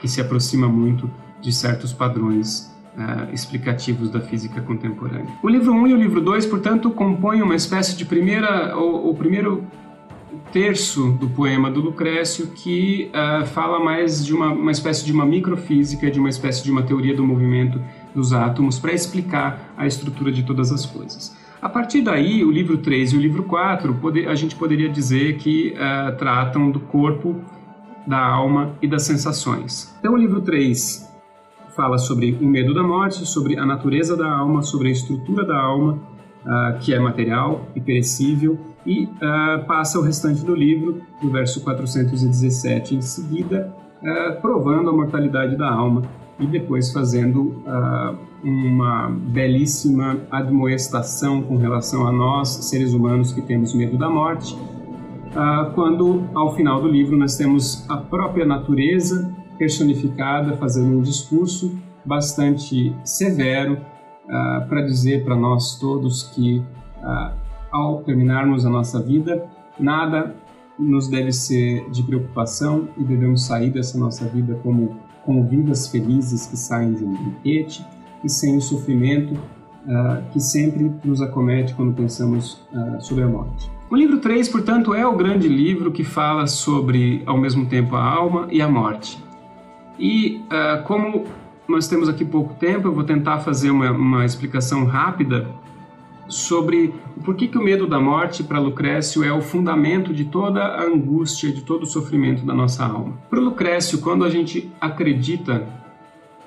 que 0.01 0.09
se 0.09 0.21
aproxima 0.21 0.69
muito 0.69 1.11
de 1.41 1.53
certos 1.53 1.93
padrões 1.93 2.75
uh, 2.97 3.33
explicativos 3.33 4.11
da 4.11 4.21
física 4.21 4.61
contemporânea. 4.61 5.29
O 5.43 5.49
livro 5.49 5.73
1 5.73 5.77
um 5.77 5.87
e 5.87 5.95
o 5.95 5.97
livro 5.97 6.21
2, 6.21 6.47
portanto, 6.47 6.91
compõem 6.91 7.43
uma 7.43 7.55
espécie 7.55 7.97
de 7.97 8.05
primeira, 8.05 8.77
o, 8.77 9.11
o 9.11 9.15
primeiro 9.15 9.65
terço 10.53 11.13
do 11.13 11.29
poema 11.29 11.71
do 11.71 11.81
Lucrécio 11.81 12.49
que 12.49 13.11
uh, 13.15 13.47
fala 13.47 13.79
mais 13.79 14.25
de 14.25 14.35
uma, 14.35 14.53
uma 14.53 14.71
espécie 14.71 15.05
de 15.05 15.13
uma 15.13 15.25
microfísica, 15.25 16.11
de 16.11 16.19
uma 16.19 16.29
espécie 16.29 16.63
de 16.63 16.71
uma 16.71 16.83
teoria 16.83 17.15
do 17.15 17.25
movimento 17.25 17.81
dos 18.15 18.33
átomos 18.33 18.79
para 18.79 18.93
explicar 18.93 19.73
a 19.77 19.87
estrutura 19.87 20.33
de 20.33 20.43
todas 20.43 20.73
as 20.73 20.85
coisas. 20.85 21.37
A 21.63 21.69
partir 21.69 22.01
daí, 22.01 22.43
o 22.43 22.51
livro 22.51 22.79
3 22.79 23.13
e 23.13 23.17
o 23.17 23.21
livro 23.21 23.43
4, 23.43 23.95
a 24.29 24.35
gente 24.35 24.57
poderia 24.57 24.89
dizer 24.89 25.37
que 25.37 25.75
uh, 25.75 26.17
tratam 26.17 26.71
do 26.71 26.81
corpo, 26.81 27.37
da 28.07 28.19
alma 28.19 28.75
e 28.81 28.89
das 28.89 29.03
sensações. 29.03 29.95
Então, 29.99 30.15
o 30.15 30.17
livro 30.17 30.41
3 30.41 31.09
fala 31.77 31.99
sobre 31.99 32.37
o 32.41 32.47
medo 32.47 32.75
da 32.75 32.83
morte, 32.83 33.27
sobre 33.27 33.59
a 33.59 33.67
natureza 33.67 34.17
da 34.17 34.31
alma, 34.31 34.63
sobre 34.63 34.89
a 34.89 34.91
estrutura 34.91 35.45
da 35.45 35.61
alma, 35.61 35.99
uh, 36.45 36.79
que 36.81 36.95
é 36.95 36.99
material 36.99 37.69
e 37.75 37.81
perecível, 37.81 38.59
e 38.85 39.05
uh, 39.05 39.65
passa 39.67 39.99
o 39.99 40.03
restante 40.03 40.45
do 40.45 40.55
livro, 40.55 41.03
no 41.23 41.31
verso 41.31 41.63
417 41.63 42.97
em 42.97 43.01
seguida, 43.01 43.75
uh, 44.03 44.41
provando 44.41 44.91
a 44.91 44.93
mortalidade 44.93 45.57
da 45.57 45.71
alma 45.71 46.03
e 46.39 46.47
depois 46.47 46.91
fazendo 46.91 47.63
uma 48.43 49.11
belíssima 49.11 50.21
admoestação 50.31 51.43
com 51.43 51.59
relação 51.59 52.07
a 52.07 52.11
nós, 52.11 52.49
seres 52.49 52.95
humanos 52.95 53.31
que 53.31 53.43
temos 53.43 53.75
medo 53.75 53.99
da 53.99 54.09
morte, 54.09 54.57
quando 55.75 56.25
ao 56.35 56.57
final 56.57 56.81
do 56.81 56.89
livro 56.89 57.15
nós 57.19 57.37
temos 57.37 57.85
a 57.91 57.99
própria 57.99 58.47
natureza 58.47 59.31
personificada 59.59 60.57
fazendo 60.57 60.97
um 60.97 61.03
discurso 61.03 61.79
bastante 62.05 62.97
severo 63.05 63.75
uh, 63.75 64.67
para 64.69 64.83
dizer 64.83 65.25
para 65.25 65.37
nós 65.37 65.79
todos 65.79 66.23
que 66.23 66.59
uh, 67.03 67.50
ao 67.71 68.03
terminarmos 68.03 68.67
a 68.67 68.71
nossa 68.71 69.01
vida, 69.01 69.47
nada 69.79 70.35
nos 70.79 71.09
deve 71.09 71.33
ser 71.33 71.89
de 71.91 72.03
preocupação 72.03 72.89
e 72.97 73.05
devemos 73.05 73.45
sair 73.45 73.71
dessa 73.71 73.99
nossa 73.99 74.25
vida 74.27 74.59
como, 74.63 74.97
como 75.25 75.45
vidas 75.45 75.89
felizes 75.89 76.47
que 76.47 76.57
saem 76.57 76.95
de 76.95 77.05
um 77.05 77.13
banquete 77.13 77.85
e 78.25 78.29
sem 78.29 78.57
o 78.57 78.61
sofrimento 78.61 79.35
uh, 79.35 80.23
que 80.33 80.41
sempre 80.41 80.91
nos 81.05 81.21
acomete 81.21 81.75
quando 81.75 81.95
pensamos 81.95 82.65
uh, 82.73 83.01
sobre 83.01 83.25
a 83.25 83.29
morte. 83.29 83.71
O 83.91 83.97
livro 83.97 84.19
3, 84.19 84.49
portanto, 84.49 84.95
é 84.95 85.07
o 85.07 85.17
grande 85.17 85.49
livro 85.49 85.91
que 85.91 86.05
fala 86.05 86.47
sobre, 86.47 87.23
ao 87.27 87.37
mesmo 87.37 87.67
tempo, 87.67 87.97
a 87.97 88.03
alma 88.03 88.49
e 88.51 88.63
a 88.63 88.69
morte. 88.69 89.23
E 89.99 90.43
uh, 90.47 90.83
como 90.85 91.25
nós 91.69 91.89
temos 91.89 92.09
aqui 92.09 92.25
pouco 92.25 92.55
tempo, 92.55 92.89
eu 92.89 92.93
vou 92.93 93.05
tentar 93.05 93.41
fazer 93.41 93.71
uma, 93.71 93.91
uma 93.91 94.25
explicação 94.25 94.85
rápida 94.85 95.47
sobre 96.31 96.95
por 97.25 97.35
que, 97.35 97.49
que 97.49 97.59
o 97.59 97.63
medo 97.63 97.87
da 97.87 98.01
morte 98.01 98.43
para 98.43 98.59
Lucrécio 98.59 99.23
é 99.23 99.33
o 99.33 99.43
fundamento 99.43 100.15
de 100.15 100.25
toda 100.25 100.63
a 100.63 100.85
angústia, 100.85 101.53
de 101.53 101.63
todo 101.63 101.83
o 101.83 101.87
sofrimento 101.87 102.45
da 102.47 102.55
nossa 102.55 102.85
alma. 102.85 103.19
Para 103.29 103.41
Lucrécio, 103.41 104.01
quando 104.01 104.25
a 104.25 104.31
gente 104.31 104.73
acredita 104.81 105.67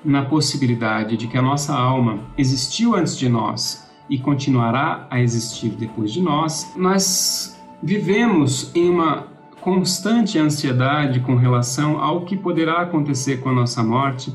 na 0.04 0.24
possibilidade 0.24 1.16
de 1.16 1.26
que 1.26 1.38
a 1.38 1.42
nossa 1.42 1.74
alma 1.74 2.20
existiu 2.36 2.94
antes 2.94 3.16
de 3.16 3.28
nós 3.28 3.88
e 4.08 4.18
continuará 4.18 5.06
a 5.10 5.20
existir 5.20 5.70
depois 5.70 6.12
de 6.12 6.20
nós, 6.20 6.72
nós 6.76 7.58
vivemos 7.82 8.74
em 8.74 8.90
uma 8.90 9.28
constante 9.60 10.38
ansiedade 10.38 11.20
com 11.20 11.36
relação 11.36 11.98
ao 11.98 12.22
que 12.22 12.36
poderá 12.36 12.82
acontecer 12.82 13.40
com 13.40 13.48
a 13.48 13.54
nossa 13.54 13.82
morte 13.82 14.34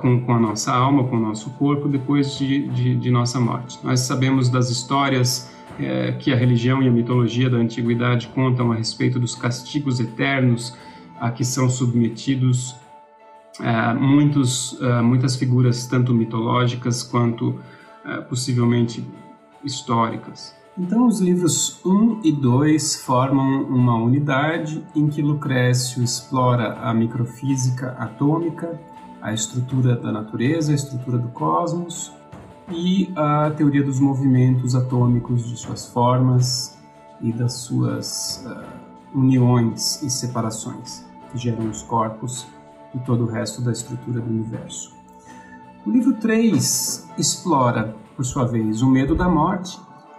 com, 0.00 0.20
com 0.22 0.32
a 0.34 0.40
nossa 0.40 0.72
alma, 0.72 1.04
com 1.04 1.16
o 1.16 1.20
nosso 1.20 1.50
corpo, 1.50 1.88
depois 1.88 2.36
de, 2.36 2.68
de, 2.68 2.96
de 2.96 3.10
nossa 3.10 3.38
morte. 3.38 3.78
Nós 3.82 4.00
sabemos 4.00 4.48
das 4.48 4.70
histórias 4.70 5.50
é, 5.78 6.12
que 6.12 6.32
a 6.32 6.36
religião 6.36 6.82
e 6.82 6.88
a 6.88 6.90
mitologia 6.90 7.48
da 7.48 7.56
antiguidade 7.56 8.28
contam 8.28 8.72
a 8.72 8.74
respeito 8.74 9.18
dos 9.18 9.34
castigos 9.34 10.00
eternos 10.00 10.76
a 11.20 11.30
que 11.30 11.44
são 11.44 11.68
submetidos 11.68 12.74
é, 13.60 13.94
muitos, 13.94 14.78
é, 14.80 15.02
muitas 15.02 15.36
figuras, 15.36 15.86
tanto 15.86 16.14
mitológicas 16.14 17.02
quanto 17.02 17.58
é, 18.04 18.18
possivelmente 18.18 19.04
históricas. 19.64 20.56
Então, 20.76 21.08
os 21.08 21.20
livros 21.20 21.84
1 21.84 22.20
e 22.22 22.30
2 22.30 23.02
formam 23.02 23.64
uma 23.64 23.96
unidade 23.96 24.84
em 24.94 25.08
que 25.08 25.20
Lucrécio 25.20 26.04
explora 26.04 26.74
a 26.74 26.94
microfísica 26.94 27.96
atômica 27.98 28.80
a 29.20 29.32
estrutura 29.32 29.96
da 29.96 30.12
natureza, 30.12 30.72
a 30.72 30.74
estrutura 30.74 31.18
do 31.18 31.28
cosmos 31.28 32.12
e 32.70 33.12
a 33.16 33.50
teoria 33.50 33.82
dos 33.82 33.98
movimentos 33.98 34.74
atômicos, 34.74 35.48
de 35.48 35.56
suas 35.56 35.86
formas 35.88 36.78
e 37.20 37.32
das 37.32 37.54
suas 37.54 38.44
uh, 38.46 39.18
uniões 39.18 40.02
e 40.02 40.10
separações 40.10 41.04
que 41.30 41.38
geram 41.38 41.68
os 41.68 41.82
corpos 41.82 42.46
e 42.94 42.98
todo 43.00 43.24
o 43.24 43.26
resto 43.26 43.60
da 43.60 43.72
estrutura 43.72 44.20
do 44.20 44.28
universo. 44.28 44.96
O 45.86 45.90
livro 45.90 46.14
3 46.14 47.08
explora, 47.18 47.96
por 48.14 48.24
sua 48.24 48.46
vez, 48.46 48.82
o 48.82 48.88
medo 48.88 49.14
da 49.14 49.28
morte 49.28 49.78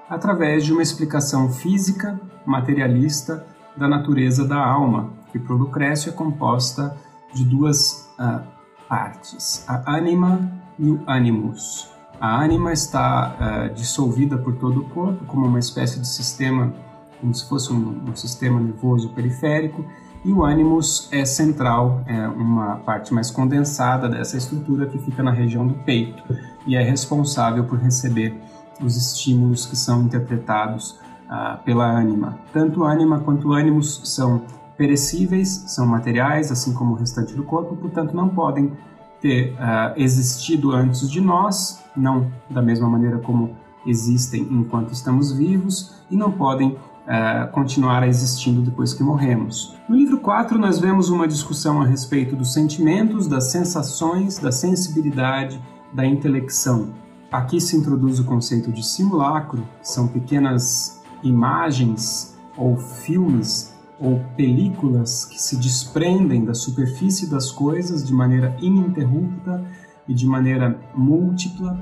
através 0.09 0.65
de 0.65 0.73
uma 0.73 0.81
explicação 0.81 1.51
física, 1.51 2.19
materialista 2.45 3.45
da 3.77 3.87
natureza 3.87 4.45
da 4.45 4.57
alma, 4.57 5.11
que 5.31 5.37
por 5.37 5.55
Lucrécio 5.55 6.09
é 6.09 6.13
composta 6.13 6.97
de 7.33 7.45
duas 7.45 8.09
uh, 8.19 8.41
partes, 8.89 9.63
a 9.67 9.95
anima 9.95 10.51
e 10.77 10.89
o 10.89 11.03
animus. 11.05 11.87
A 12.19 12.41
anima 12.41 12.73
está 12.73 13.69
uh, 13.69 13.73
dissolvida 13.73 14.37
por 14.37 14.55
todo 14.55 14.81
o 14.81 14.89
corpo, 14.89 15.23
como 15.25 15.45
uma 15.45 15.59
espécie 15.59 15.99
de 15.99 16.07
sistema, 16.07 16.73
como 17.21 17.33
se 17.33 17.47
fosse 17.47 17.71
um, 17.71 18.03
um 18.09 18.15
sistema 18.15 18.59
nervoso 18.59 19.09
periférico, 19.09 19.85
e 20.25 20.33
o 20.33 20.43
animus 20.43 21.07
é 21.13 21.23
central, 21.23 22.03
é 22.05 22.27
uma 22.27 22.77
parte 22.77 23.13
mais 23.13 23.31
condensada 23.31 24.09
dessa 24.09 24.35
estrutura 24.35 24.85
que 24.85 24.97
fica 24.97 25.23
na 25.23 25.31
região 25.31 25.65
do 25.65 25.75
peito 25.75 26.21
e 26.67 26.75
é 26.75 26.83
responsável 26.83 27.63
por 27.63 27.79
receber 27.79 28.35
os 28.81 28.97
estímulos 28.97 29.65
que 29.65 29.77
são 29.77 30.03
interpretados 30.03 30.99
uh, 31.29 31.63
pela 31.63 31.85
ânima. 31.85 32.37
Tanto 32.51 32.83
a 32.83 32.91
ânima 32.91 33.19
quanto 33.19 33.49
o 33.49 33.53
animus 33.53 34.01
são 34.03 34.43
perecíveis, 34.79 35.65
são 35.67 35.85
materiais, 35.85 36.53
assim 36.53 36.73
como 36.73 36.93
o 36.93 36.95
restante 36.95 37.35
do 37.35 37.43
corpo, 37.43 37.75
portanto 37.75 38.15
não 38.15 38.29
podem 38.29 38.71
ter 39.19 39.51
uh, 39.55 39.93
existido 39.97 40.71
antes 40.71 41.11
de 41.11 41.19
nós, 41.19 41.83
não 41.93 42.31
da 42.49 42.61
mesma 42.61 42.89
maneira 42.89 43.17
como 43.17 43.57
existem 43.85 44.41
enquanto 44.49 44.93
estamos 44.93 45.33
vivos, 45.33 46.01
e 46.09 46.15
não 46.15 46.31
podem 46.31 46.69
uh, 46.69 47.51
continuar 47.51 48.07
existindo 48.07 48.61
depois 48.61 48.93
que 48.93 49.03
morremos. 49.03 49.75
No 49.89 49.97
livro 49.97 50.17
4, 50.17 50.57
nós 50.57 50.79
vemos 50.79 51.09
uma 51.09 51.27
discussão 51.27 51.81
a 51.81 51.85
respeito 51.85 52.33
dos 52.37 52.53
sentimentos, 52.53 53.27
das 53.27 53.51
sensações, 53.51 54.39
da 54.39 54.53
sensibilidade, 54.53 55.61
da 55.91 56.05
intelecção. 56.05 56.93
Aqui 57.29 57.59
se 57.59 57.75
introduz 57.75 58.17
o 58.17 58.23
conceito 58.23 58.71
de 58.71 58.81
simulacro, 58.81 59.67
são 59.81 60.07
pequenas 60.07 61.01
imagens 61.21 62.39
ou 62.55 62.77
filmes 62.77 63.77
ou 63.99 64.19
películas 64.35 65.25
que 65.25 65.41
se 65.41 65.57
desprendem 65.57 66.45
da 66.45 66.53
superfície 66.53 67.29
das 67.29 67.51
coisas 67.51 68.05
de 68.05 68.13
maneira 68.13 68.55
ininterrupta 68.61 69.63
e 70.07 70.13
de 70.13 70.25
maneira 70.25 70.79
múltipla 70.95 71.77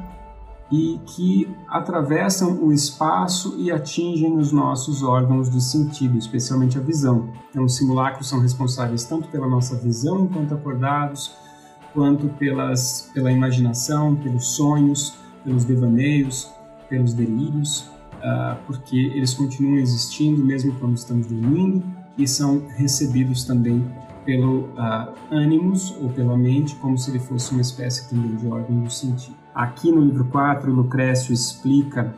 e 0.70 1.00
que 1.06 1.56
atravessam 1.70 2.62
o 2.62 2.74
espaço 2.74 3.56
e 3.58 3.72
atingem 3.72 4.38
os 4.38 4.52
nossos 4.52 5.02
órgãos 5.02 5.50
de 5.50 5.62
sentido, 5.62 6.18
especialmente 6.18 6.78
a 6.78 6.82
visão. 6.82 7.30
Então, 7.50 7.64
os 7.64 7.78
simulacros 7.78 8.28
são 8.28 8.42
responsáveis 8.42 9.06
tanto 9.06 9.30
pela 9.30 9.48
nossa 9.48 9.78
visão 9.78 10.26
enquanto 10.26 10.54
acordados, 10.54 11.34
quanto 11.94 12.28
pelas, 12.30 13.10
pela 13.14 13.32
imaginação, 13.32 14.16
pelos 14.16 14.56
sonhos, 14.56 15.16
pelos 15.46 15.64
devaneios, 15.64 16.52
pelos 16.90 17.14
delírios, 17.14 17.90
uh, 18.16 18.58
porque 18.66 18.98
eles 18.98 19.34
continuam 19.34 19.78
existindo 19.78 20.44
mesmo 20.44 20.74
quando 20.80 20.98
estamos 20.98 21.28
dormindo 21.28 21.97
e 22.18 22.28
são 22.28 22.64
recebidos 22.76 23.44
também 23.44 23.86
pelo 24.26 24.62
uh, 24.62 25.14
ânimos 25.32 25.96
ou 26.02 26.10
pela 26.10 26.38
mente, 26.38 26.76
como 26.76 26.98
se 26.98 27.10
ele 27.10 27.20
fosse 27.20 27.52
uma 27.52 27.62
espécie 27.62 28.10
também 28.10 28.36
de 28.36 28.48
órgão 28.48 28.82
do 28.82 28.92
sentido. 28.92 29.36
Aqui 29.56 29.92
no 29.92 30.02
livro 30.02 30.26
4, 30.26 30.72
Lucrécio 30.72 31.34
explica 31.34 32.14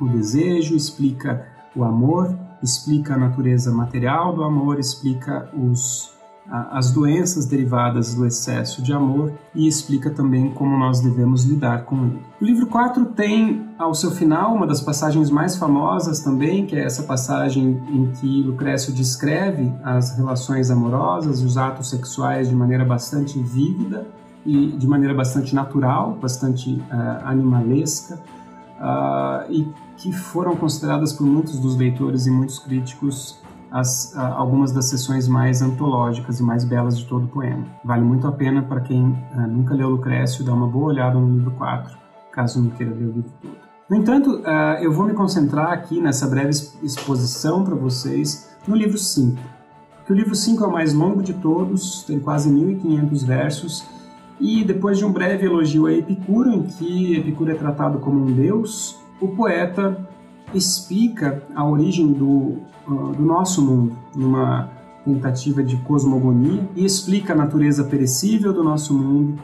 o 0.00 0.08
desejo, 0.08 0.74
explica 0.74 1.46
o 1.76 1.84
amor, 1.84 2.34
explica 2.62 3.14
a 3.14 3.18
natureza 3.18 3.70
material 3.70 4.34
do 4.34 4.42
amor, 4.42 4.78
explica 4.78 5.50
os 5.54 6.13
as 6.46 6.90
doenças 6.90 7.46
derivadas 7.46 8.14
do 8.14 8.26
excesso 8.26 8.82
de 8.82 8.92
amor 8.92 9.32
e 9.54 9.66
explica 9.66 10.10
também 10.10 10.50
como 10.50 10.76
nós 10.78 11.00
devemos 11.00 11.44
lidar 11.44 11.84
com 11.84 11.96
ele. 12.04 12.22
O 12.40 12.44
livro 12.44 12.66
4 12.66 13.06
tem 13.06 13.66
ao 13.78 13.94
seu 13.94 14.10
final 14.10 14.54
uma 14.54 14.66
das 14.66 14.80
passagens 14.80 15.30
mais 15.30 15.56
famosas 15.56 16.20
também, 16.20 16.66
que 16.66 16.76
é 16.76 16.84
essa 16.84 17.02
passagem 17.04 17.82
em 17.90 18.10
que 18.12 18.42
Lucrécio 18.42 18.92
descreve 18.92 19.72
as 19.82 20.16
relações 20.16 20.70
amorosas 20.70 21.40
e 21.40 21.46
os 21.46 21.56
atos 21.56 21.88
sexuais 21.88 22.48
de 22.48 22.54
maneira 22.54 22.84
bastante 22.84 23.38
vívida 23.38 24.06
e 24.44 24.72
de 24.72 24.86
maneira 24.86 25.14
bastante 25.14 25.54
natural, 25.54 26.18
bastante 26.20 26.74
uh, 26.74 27.24
animalesca, 27.24 28.20
uh, 28.78 29.50
e 29.50 29.66
que 29.96 30.12
foram 30.12 30.54
consideradas 30.56 31.14
por 31.14 31.26
muitos 31.26 31.58
dos 31.58 31.76
leitores 31.76 32.26
e 32.26 32.30
muitos 32.30 32.58
críticos 32.58 33.42
as, 33.74 34.16
algumas 34.16 34.70
das 34.70 34.84
sessões 34.84 35.26
mais 35.26 35.60
antológicas 35.60 36.38
e 36.38 36.44
mais 36.44 36.62
belas 36.62 36.96
de 36.96 37.06
todo 37.06 37.24
o 37.24 37.28
poema. 37.28 37.66
Vale 37.84 38.04
muito 38.04 38.24
a 38.28 38.30
pena 38.30 38.62
para 38.62 38.80
quem 38.80 39.02
uh, 39.02 39.48
nunca 39.48 39.74
leu 39.74 39.90
Lucrécio 39.90 40.44
dar 40.44 40.52
uma 40.52 40.68
boa 40.68 40.86
olhada 40.86 41.18
no 41.18 41.28
livro 41.28 41.50
4, 41.50 41.98
caso 42.30 42.62
não 42.62 42.70
queira 42.70 42.94
ler 42.94 43.06
o 43.06 43.12
livro 43.12 43.32
todo. 43.42 43.56
No 43.90 43.96
entanto, 43.96 44.30
uh, 44.36 44.80
eu 44.80 44.92
vou 44.92 45.04
me 45.04 45.12
concentrar 45.12 45.72
aqui 45.72 46.00
nessa 46.00 46.28
breve 46.28 46.50
exposição 46.84 47.64
para 47.64 47.74
vocês 47.74 48.56
no 48.64 48.76
livro 48.76 48.96
5, 48.96 49.42
que 50.06 50.12
o 50.12 50.14
livro 50.14 50.36
5 50.36 50.62
é 50.62 50.66
o 50.68 50.72
mais 50.72 50.94
longo 50.94 51.20
de 51.20 51.34
todos, 51.34 52.04
tem 52.04 52.20
quase 52.20 52.48
1.500 52.48 53.26
versos 53.26 53.84
E 54.40 54.62
depois 54.62 54.98
de 54.98 55.04
um 55.04 55.10
breve 55.10 55.46
elogio 55.46 55.86
a 55.86 55.92
Epicuro, 55.92 56.48
em 56.48 56.62
que 56.62 57.16
Epicuro 57.16 57.50
é 57.50 57.54
tratado 57.54 57.98
como 57.98 58.24
um 58.24 58.32
deus, 58.32 59.00
o 59.20 59.28
poeta 59.28 59.98
explica 60.54 61.42
a 61.54 61.66
origem 61.66 62.12
do, 62.12 62.58
uh, 62.86 63.12
do 63.16 63.22
nosso 63.22 63.62
mundo, 63.62 63.96
numa 64.14 64.70
tentativa 65.04 65.62
de 65.62 65.76
cosmogonia, 65.78 66.68
e 66.74 66.84
explica 66.84 67.32
a 67.32 67.36
natureza 67.36 67.84
perecível 67.84 68.52
do 68.52 68.64
nosso 68.64 68.94
mundo, 68.94 69.38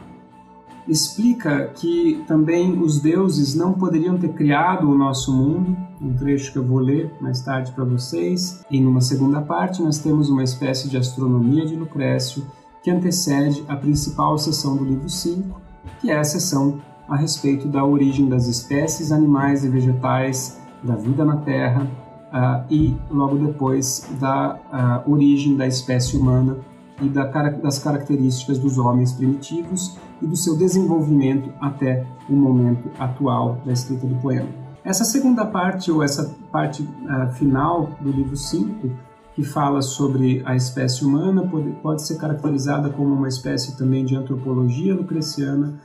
explica 0.87 1.67
que 1.75 2.23
também 2.27 2.81
os 2.81 2.99
deuses 2.99 3.55
não 3.55 3.73
poderiam 3.73 4.17
ter 4.17 4.33
criado 4.33 4.89
o 4.89 4.97
nosso 4.97 5.31
mundo, 5.31 5.77
um 6.01 6.13
trecho 6.13 6.51
que 6.51 6.57
eu 6.57 6.65
vou 6.65 6.79
ler 6.79 7.13
mais 7.21 7.41
tarde 7.41 7.71
para 7.71 7.85
vocês. 7.85 8.63
E 8.71 8.79
numa 8.81 9.01
segunda 9.01 9.41
parte, 9.41 9.81
nós 9.81 9.99
temos 9.99 10.29
uma 10.29 10.43
espécie 10.43 10.89
de 10.89 10.97
astronomia 10.97 11.65
de 11.65 11.75
Lucrécio 11.75 12.43
que 12.83 12.89
antecede 12.89 13.63
a 13.67 13.75
principal 13.75 14.37
seção 14.37 14.75
do 14.75 14.83
livro 14.83 15.07
5, 15.07 15.61
que 15.99 16.09
é 16.09 16.17
a 16.17 16.23
seção 16.23 16.81
a 17.07 17.15
respeito 17.15 17.67
da 17.67 17.85
origem 17.85 18.27
das 18.27 18.47
espécies 18.47 19.11
animais 19.11 19.63
e 19.63 19.69
vegetais, 19.69 20.60
da 20.83 20.95
vida 20.95 21.23
na 21.23 21.37
Terra 21.37 21.87
uh, 22.31 22.65
e 22.69 22.95
logo 23.09 23.37
depois 23.37 24.09
da 24.19 25.03
uh, 25.05 25.11
origem 25.11 25.55
da 25.55 25.67
espécie 25.67 26.17
humana 26.17 26.57
e 27.01 27.09
da, 27.09 27.25
das 27.25 27.79
características 27.79 28.59
dos 28.59 28.77
homens 28.77 29.11
primitivos 29.11 29.97
e 30.21 30.27
do 30.27 30.35
seu 30.35 30.55
desenvolvimento 30.55 31.51
até 31.59 32.05
o 32.29 32.33
momento 32.33 32.89
atual 32.99 33.57
da 33.65 33.73
escrita 33.73 34.05
do 34.05 34.15
poema. 34.15 34.47
Essa 34.83 35.03
segunda 35.03 35.45
parte, 35.45 35.91
ou 35.91 36.01
essa 36.01 36.35
parte 36.51 36.83
uh, 36.83 37.31
final 37.33 37.89
do 37.99 38.11
livro 38.11 38.35
5, 38.35 38.89
que 39.35 39.43
fala 39.43 39.81
sobre 39.81 40.41
a 40.45 40.55
espécie 40.55 41.05
humana, 41.05 41.47
pode, 41.47 41.71
pode 41.81 42.01
ser 42.01 42.17
caracterizada 42.17 42.89
como 42.89 43.13
uma 43.13 43.27
espécie 43.27 43.77
também 43.77 44.03
de 44.03 44.15
antropologia 44.15 44.93
lucreciana. 44.93 45.79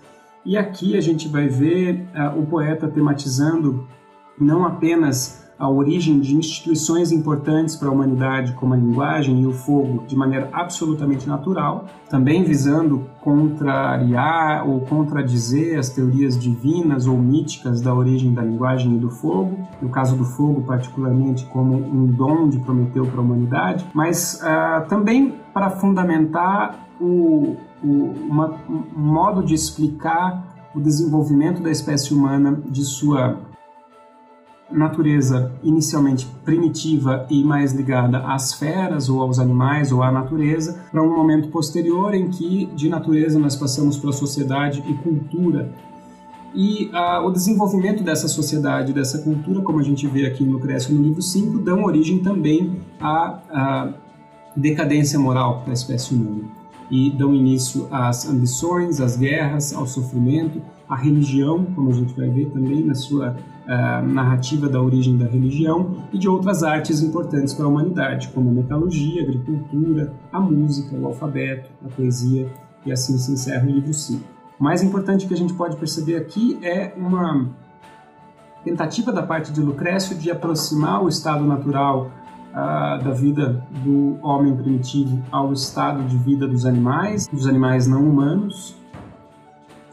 E 0.45 0.57
aqui 0.57 0.97
a 0.97 1.01
gente 1.01 1.29
vai 1.29 1.49
ver 1.49 2.09
uh, 2.15 2.39
o 2.39 2.47
poeta 2.47 2.89
tematizando 2.89 3.87
não 4.38 4.64
apenas 4.64 5.46
a 5.59 5.68
origem 5.70 6.20
de 6.20 6.37
instituições 6.37 7.11
importantes 7.11 7.77
para 7.77 7.88
a 7.88 7.90
humanidade, 7.90 8.53
como 8.53 8.75
a 8.75 8.77
linguagem 8.77 9.40
e 9.40 9.46
o 9.46 9.53
fogo, 9.53 10.05
de 10.07 10.14
maneira 10.14 10.51
absolutamente 10.53 11.27
natural, 11.27 11.87
também 12.11 12.44
visando 12.44 13.07
contrariar 13.22 14.68
ou 14.68 14.81
contradizer 14.81 15.79
as 15.79 15.88
teorias 15.88 16.38
divinas 16.38 17.07
ou 17.07 17.16
míticas 17.16 17.81
da 17.81 17.94
origem 17.94 18.35
da 18.35 18.42
linguagem 18.42 18.96
e 18.96 18.99
do 18.99 19.09
fogo, 19.09 19.66
no 19.81 19.88
caso 19.88 20.14
do 20.14 20.25
fogo, 20.25 20.62
particularmente, 20.62 21.46
como 21.46 21.75
um 21.75 22.07
dom 22.07 22.49
de 22.49 22.59
Prometeu 22.59 23.07
para 23.07 23.20
a 23.20 23.22
humanidade, 23.22 23.87
mas 23.94 24.42
uh, 24.42 24.87
também 24.88 25.37
para 25.55 25.70
fundamentar 25.70 26.87
o, 27.01 27.57
o 27.83 28.14
uma, 28.29 28.55
um 28.68 28.85
modo 28.94 29.42
de 29.42 29.55
explicar 29.55 30.55
o 30.75 30.81
desenvolvimento 30.81 31.62
da 31.62 31.70
espécie 31.70 32.12
humana 32.12 32.61
de 32.68 32.85
sua 32.85 33.38
natureza 34.71 35.53
inicialmente 35.63 36.27
primitiva 36.45 37.27
e 37.31 37.43
mais 37.45 37.73
ligada 37.73 38.19
às 38.19 38.53
feras 38.55 39.09
ou 39.09 39.23
aos 39.23 39.39
animais 39.39 39.93
ou 39.93 40.03
à 40.03 40.11
natureza, 40.11 40.79
para 40.91 41.03
um 41.03 41.15
momento 41.15 41.49
posterior 41.49 42.15
em 42.15 42.29
que 42.29 42.67
de 42.75 42.89
natureza 42.89 43.39
nós 43.39 43.55
passamos 43.55 43.97
para 43.97 44.13
sociedade 44.13 44.83
e 44.89 44.95
cultura. 44.95 45.73
E 46.55 46.91
ah, 46.93 47.23
o 47.25 47.31
desenvolvimento 47.31 48.03
dessa 48.03 48.29
sociedade, 48.29 48.93
dessa 48.93 49.19
cultura, 49.19 49.61
como 49.61 49.79
a 49.79 49.83
gente 49.83 50.07
vê 50.07 50.27
aqui 50.27 50.43
no 50.43 50.53
Lucrécio 50.53 50.95
no 50.95 51.03
livro 51.03 51.21
5, 51.21 51.59
dão 51.59 51.85
origem 51.85 52.19
também 52.21 52.81
à, 53.01 53.39
à 53.51 53.93
decadência 54.57 55.19
moral 55.19 55.63
da 55.67 55.73
espécie 55.73 56.15
humana 56.15 56.45
e 56.91 57.11
dão 57.11 57.35
início 57.35 57.89
às 57.91 58.29
ambições, 58.29 59.01
às 59.01 59.17
guerras, 59.17 59.75
ao 59.75 59.87
sofrimento, 59.87 60.63
à 60.88 60.96
religião, 60.96 61.64
como 61.75 61.90
a 61.90 61.92
gente 61.92 62.14
vai 62.14 62.29
ver 62.29 62.46
também 62.51 62.85
na 62.85 62.94
sua 62.94 63.31
uh, 63.33 64.07
narrativa 64.07 64.68
da 64.68 64.81
origem 64.81 65.16
da 65.16 65.27
religião 65.27 66.05
e 66.12 66.18
de 66.18 66.29
outras 66.29 66.62
artes 66.62 67.03
importantes 67.03 67.55
para 67.55 67.64
a 67.64 67.68
humanidade, 67.68 68.29
como 68.29 68.51
a 68.51 68.53
metalurgia, 68.53 69.22
a 69.22 69.25
agricultura, 69.25 70.12
a 70.33 70.40
música, 70.40 70.96
o 70.96 71.07
alfabeto, 71.07 71.70
a 71.85 71.88
poesia, 71.88 72.49
e 72.85 72.92
assim 72.92 73.18
se 73.18 73.33
encerra 73.33 73.66
o 73.66 73.70
livro 73.70 73.92
5. 73.92 74.22
O 74.59 74.64
mais 74.64 74.83
importante 74.83 75.27
que 75.27 75.35
a 75.35 75.37
gente 75.37 75.53
pode 75.53 75.77
perceber 75.77 76.16
aqui 76.16 76.59
é 76.62 76.94
uma 76.96 77.49
tentativa 78.64 79.12
da 79.12 79.22
parte 79.22 79.53
de 79.53 79.61
Lucrécio 79.61 80.16
de 80.16 80.31
aproximar 80.31 81.03
o 81.03 81.09
estado 81.09 81.44
natural 81.44 82.11
uh, 82.53 83.05
da 83.05 83.11
vida 83.11 83.62
do 83.85 84.18
homem 84.22 84.57
primitivo 84.57 85.22
ao 85.31 85.53
estado 85.53 86.03
de 86.05 86.16
vida 86.16 86.49
dos 86.49 86.64
animais, 86.64 87.29
dos 87.29 87.46
animais 87.46 87.87
não 87.87 88.03
humanos, 88.03 88.76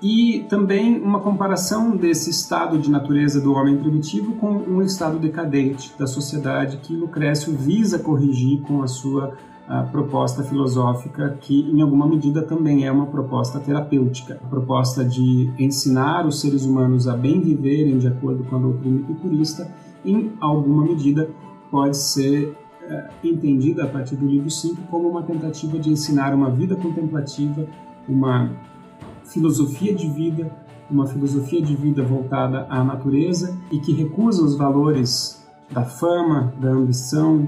e 0.04 0.46
também 0.50 1.02
uma 1.02 1.22
comparação 1.22 1.96
desse 1.96 2.30
estado 2.30 2.78
de 2.78 2.92
natureza 2.92 3.39
do 3.39 3.54
homem 3.54 3.78
primitivo 3.78 4.34
com 4.34 4.52
um 4.52 4.82
estado 4.82 5.18
decadente 5.18 5.94
da 5.98 6.06
sociedade 6.06 6.78
que 6.78 6.94
Lucrécio 6.94 7.54
visa 7.54 7.98
corrigir 7.98 8.60
com 8.63 8.84
a 8.84 8.88
sua 8.88 9.34
a 9.66 9.82
proposta 9.82 10.44
filosófica 10.44 11.38
que, 11.39 11.62
em 11.72 11.82
alguma 11.82 12.06
medida, 12.06 12.42
também 12.42 12.86
é 12.86 12.92
uma 12.92 13.06
proposta 13.06 13.62
terapêutica, 13.62 14.38
a 14.44 14.48
proposta 14.48 15.06
de 15.06 15.50
ensinar 15.58 16.28
os 16.28 16.42
seres 16.42 16.66
humanos 16.66 17.08
a 17.08 17.16
bem 17.16 17.39
viverem 17.39 17.98
de 17.98 18.06
acordo 18.06 18.44
com 18.44 18.58
a 18.58 18.60
doutrina 18.60 19.00
epicurista, 19.00 19.74
em 20.04 20.34
alguma 20.42 20.84
medida 20.84 21.30
pode 21.72 21.96
ser 21.96 22.54
é, 22.89 23.10
entendida 23.24 23.86
a 23.86 23.88
partir 23.88 24.18
do 24.18 24.26
livro 24.26 24.52
5 24.52 24.82
como 24.92 25.08
uma 25.08 25.24
tentativa 25.24 25.80
de 25.80 25.89
ensinar 25.89 26.36
uma 26.36 26.52
vida 26.52 26.76
contemplativa, 26.76 27.66
uma 28.06 28.52
filosofia 29.26 29.94
de 29.94 30.08
vida, 30.10 30.52
uma 30.90 31.08
filosofia 31.08 31.62
de 31.62 31.76
vida 31.76 32.04
voltada 32.04 32.68
à 32.70 32.84
natureza 32.84 33.58
e 33.72 33.80
que 33.80 33.94
recusa 33.94 34.44
os 34.44 34.56
valores 34.56 35.44
da 35.72 35.84
fama, 35.84 36.54
da 36.60 36.70
ambição, 36.70 37.48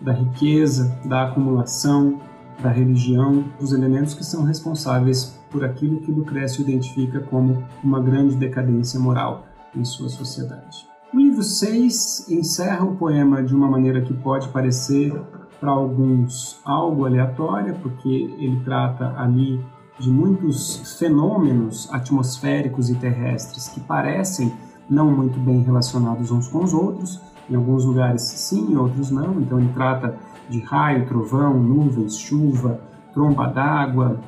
da 0.00 0.12
riqueza, 0.12 0.98
da 1.04 1.24
acumulação, 1.24 2.20
da 2.62 2.70
religião, 2.70 3.44
os 3.60 3.72
elementos 3.72 4.14
que 4.14 4.24
são 4.24 4.44
responsáveis 4.44 5.38
por 5.50 5.64
aquilo 5.64 6.00
que 6.00 6.12
Lucrécio 6.12 6.62
identifica 6.62 7.20
como 7.20 7.62
uma 7.82 8.00
grande 8.00 8.36
decadência 8.36 9.00
moral 9.00 9.46
em 9.74 9.84
sua 9.84 10.08
sociedade. 10.08 10.88
O 11.12 11.18
livro 11.18 11.42
6 11.42 12.30
encerra 12.30 12.84
o 12.84 12.96
poema 12.96 13.42
de 13.42 13.54
uma 13.54 13.68
maneira 13.68 14.00
que 14.00 14.14
pode 14.14 14.48
parecer 14.50 15.12
para 15.58 15.70
alguns 15.70 16.60
algo 16.64 17.04
aleatória, 17.04 17.74
porque 17.74 18.08
ele 18.38 18.60
trata 18.64 19.14
ali 19.16 19.60
de 20.00 20.10
muitos 20.10 20.98
fenômenos 20.98 21.88
atmosféricos 21.92 22.88
e 22.88 22.94
terrestres 22.94 23.68
que 23.68 23.80
parecem 23.80 24.52
não 24.88 25.10
muito 25.10 25.38
bem 25.38 25.62
relacionados 25.62 26.30
uns 26.30 26.48
com 26.48 26.64
os 26.64 26.72
outros. 26.72 27.20
Em 27.48 27.54
alguns 27.54 27.84
lugares 27.84 28.22
sim, 28.22 28.72
em 28.72 28.76
outros 28.76 29.10
não. 29.10 29.40
Então 29.40 29.60
ele 29.60 29.70
trata 29.74 30.16
de 30.48 30.60
raio, 30.60 31.06
trovão, 31.06 31.62
nuvens, 31.62 32.18
chuva, 32.18 32.80
tromba 33.12 33.46
d'água, 33.46 34.18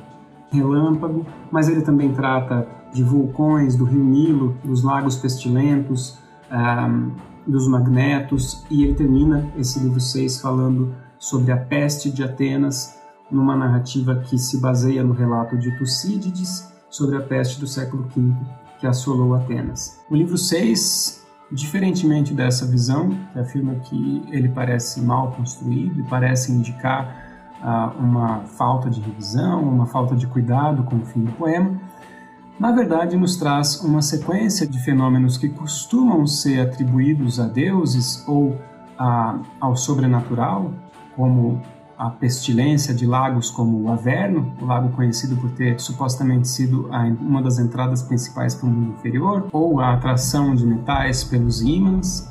relâmpago, 0.51 1.25
mas 1.51 1.67
ele 1.67 1.81
também 1.81 2.13
trata 2.13 2.67
de 2.93 3.03
vulcões, 3.03 3.75
do 3.75 3.85
rio 3.85 4.03
Nilo, 4.03 4.55
dos 4.63 4.83
lagos 4.83 5.15
pestilentos, 5.15 6.19
um, 6.51 7.11
dos 7.47 7.67
magnetos, 7.67 8.63
e 8.69 8.83
ele 8.83 8.93
termina 8.93 9.51
esse 9.57 9.79
livro 9.79 9.99
6 9.99 10.39
falando 10.39 10.93
sobre 11.17 11.51
a 11.51 11.57
peste 11.57 12.11
de 12.11 12.23
Atenas, 12.23 13.01
numa 13.33 13.55
narrativa 13.55 14.15
que 14.15 14.37
se 14.37 14.61
baseia 14.61 15.03
no 15.03 15.13
relato 15.13 15.57
de 15.57 15.75
Tucídides 15.77 16.71
sobre 16.89 17.17
a 17.17 17.21
peste 17.21 17.59
do 17.59 17.67
século 17.67 18.07
V 18.15 18.33
que 18.79 18.87
assolou 18.87 19.33
Atenas. 19.33 19.99
O 20.09 20.15
livro 20.15 20.37
6, 20.37 21.25
diferentemente 21.51 22.33
dessa 22.33 22.65
visão, 22.65 23.09
que 23.31 23.39
afirma 23.39 23.75
que 23.75 24.23
ele 24.29 24.49
parece 24.49 25.01
mal 25.01 25.31
construído 25.31 26.01
e 26.01 26.03
parece 26.03 26.51
indicar 26.51 27.23
uh, 27.61 27.97
uma 27.97 28.41
falta 28.41 28.89
de 28.89 28.99
revisão, 28.99 29.63
uma 29.63 29.85
falta 29.85 30.15
de 30.15 30.27
cuidado 30.27 30.83
com 30.83 30.97
o 30.97 31.05
fim 31.05 31.23
do 31.23 31.31
poema, 31.31 31.79
na 32.59 32.71
verdade 32.71 33.15
nos 33.17 33.37
traz 33.37 33.81
uma 33.81 34.01
sequência 34.01 34.67
de 34.67 34.77
fenômenos 34.79 35.37
que 35.37 35.49
costumam 35.49 36.27
ser 36.27 36.59
atribuídos 36.59 37.39
a 37.39 37.47
deuses 37.47 38.23
ou 38.27 38.59
a, 38.97 39.39
ao 39.59 39.75
sobrenatural, 39.75 40.71
como 41.15 41.61
a 42.03 42.09
pestilência 42.09 42.93
de 42.93 43.05
lagos 43.05 43.49
como 43.49 43.81
o 43.81 43.89
Averno, 43.89 44.53
o 44.61 44.65
lago 44.65 44.89
conhecido 44.89 45.37
por 45.37 45.49
ter 45.51 45.79
supostamente 45.79 46.49
sido 46.49 46.89
uma 47.21 47.41
das 47.41 47.59
entradas 47.59 48.03
principais 48.03 48.53
para 48.53 48.67
o 48.67 48.69
mundo 48.69 48.93
inferior, 48.97 49.47
ou 49.53 49.79
a 49.79 49.93
atração 49.93 50.53
de 50.53 50.65
metais 50.65 51.23
pelos 51.23 51.61
ímãs, 51.61 52.29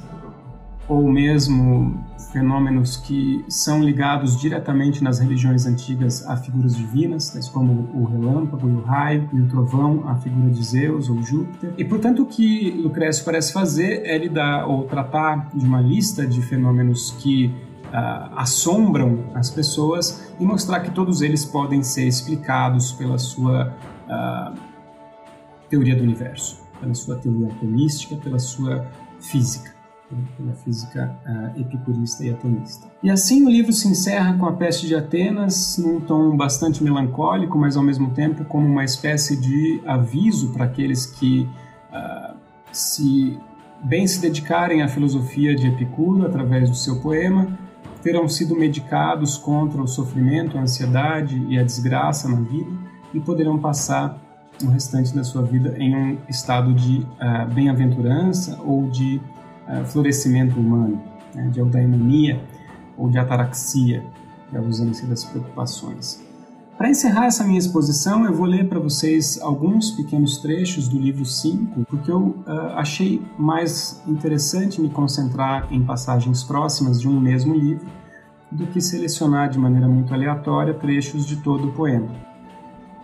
ou 0.86 1.10
mesmo 1.10 1.98
fenômenos 2.32 2.98
que 2.98 3.42
são 3.48 3.82
ligados 3.82 4.38
diretamente 4.38 5.02
nas 5.02 5.18
religiões 5.18 5.64
antigas 5.64 6.26
a 6.28 6.36
figuras 6.36 6.76
divinas, 6.76 7.30
tais 7.30 7.48
como 7.48 7.88
o 7.94 8.04
relâmpago 8.04 8.68
e 8.68 8.72
o 8.72 8.82
raio, 8.82 9.28
e 9.32 9.40
o 9.40 9.48
trovão, 9.48 10.06
a 10.06 10.16
figura 10.16 10.50
de 10.50 10.62
Zeus 10.62 11.08
ou 11.08 11.22
Júpiter. 11.22 11.72
E, 11.78 11.84
portanto, 11.84 12.22
o 12.22 12.26
que 12.26 12.70
Lucrécio 12.72 13.24
parece 13.24 13.54
fazer 13.54 14.02
é 14.04 14.18
lidar 14.18 14.66
ou 14.66 14.84
tratar 14.84 15.48
de 15.54 15.64
uma 15.64 15.80
lista 15.80 16.26
de 16.26 16.42
fenômenos 16.42 17.10
que 17.18 17.54
uh, 17.92 18.36
assombram 18.36 19.24
as 19.34 19.50
pessoas 19.50 20.32
e 20.40 20.44
mostrar 20.44 20.80
que 20.80 20.90
todos 20.90 21.22
eles 21.22 21.44
podem 21.44 21.82
ser 21.82 22.06
explicados 22.06 22.92
pela 22.92 23.18
sua 23.18 23.74
uh, 24.08 24.56
teoria 25.68 25.94
do 25.94 26.02
universo, 26.02 26.60
pela 26.80 26.94
sua 26.94 27.16
teoria 27.16 27.48
atomística, 27.48 28.16
pela 28.16 28.38
sua 28.38 28.86
física, 29.20 29.72
pela 30.36 30.52
física 30.54 31.16
uh, 31.26 31.60
epicurista 31.60 32.24
e 32.24 32.30
atomista. 32.30 32.88
E 33.02 33.10
assim 33.10 33.44
o 33.44 33.50
livro 33.50 33.72
se 33.72 33.88
encerra 33.88 34.36
com 34.36 34.46
a 34.46 34.52
peste 34.52 34.86
de 34.86 34.94
Atenas, 34.94 35.78
num 35.78 36.00
tom 36.00 36.36
bastante 36.36 36.82
melancólico, 36.82 37.58
mas 37.58 37.76
ao 37.76 37.82
mesmo 37.82 38.10
tempo 38.10 38.44
como 38.44 38.66
uma 38.66 38.84
espécie 38.84 39.36
de 39.36 39.82
aviso 39.86 40.52
para 40.52 40.64
aqueles 40.64 41.06
que 41.06 41.48
se 42.72 43.38
bem 43.84 44.06
se 44.06 44.20
dedicarem 44.20 44.82
à 44.82 44.88
filosofia 44.88 45.54
de 45.54 45.68
Epicuro 45.68 46.24
através 46.24 46.70
do 46.70 46.76
seu 46.76 47.00
poema, 47.00 47.58
terão 48.02 48.28
sido 48.28 48.56
medicados 48.56 49.36
contra 49.38 49.80
o 49.80 49.86
sofrimento, 49.86 50.58
a 50.58 50.62
ansiedade 50.62 51.44
e 51.48 51.58
a 51.58 51.62
desgraça 51.62 52.28
na 52.28 52.40
vida 52.40 52.70
e 53.14 53.20
poderão 53.20 53.58
passar 53.58 54.20
o 54.62 54.68
restante 54.68 55.14
da 55.14 55.24
sua 55.24 55.42
vida 55.42 55.74
em 55.78 55.94
um 55.94 56.18
estado 56.28 56.74
de 56.74 56.98
uh, 56.98 57.52
bem-aventurança 57.54 58.60
ou 58.64 58.88
de 58.90 59.20
uh, 59.68 59.84
florescimento 59.86 60.58
humano, 60.58 61.00
né, 61.34 61.48
de 61.48 61.60
eudaimonia 61.60 62.40
ou 62.96 63.08
de 63.08 63.18
ataraxia, 63.18 64.04
a 64.54 64.58
ausência 64.58 65.06
das 65.06 65.24
preocupações. 65.24 66.22
Para 66.82 66.90
encerrar 66.90 67.26
essa 67.26 67.44
minha 67.44 67.60
exposição, 67.60 68.26
eu 68.26 68.34
vou 68.34 68.44
ler 68.44 68.68
para 68.68 68.80
vocês 68.80 69.40
alguns 69.40 69.92
pequenos 69.92 70.38
trechos 70.38 70.88
do 70.88 70.98
livro 70.98 71.24
5, 71.24 71.84
porque 71.84 72.10
eu 72.10 72.34
uh, 72.44 72.74
achei 72.74 73.22
mais 73.38 74.02
interessante 74.04 74.80
me 74.80 74.90
concentrar 74.90 75.72
em 75.72 75.80
passagens 75.84 76.42
próximas 76.42 77.00
de 77.00 77.06
um 77.06 77.20
mesmo 77.20 77.54
livro 77.54 77.86
do 78.50 78.66
que 78.66 78.80
selecionar 78.80 79.48
de 79.48 79.60
maneira 79.60 79.86
muito 79.86 80.12
aleatória 80.12 80.74
trechos 80.74 81.24
de 81.24 81.36
todo 81.36 81.68
o 81.68 81.72
poema. 81.72 82.08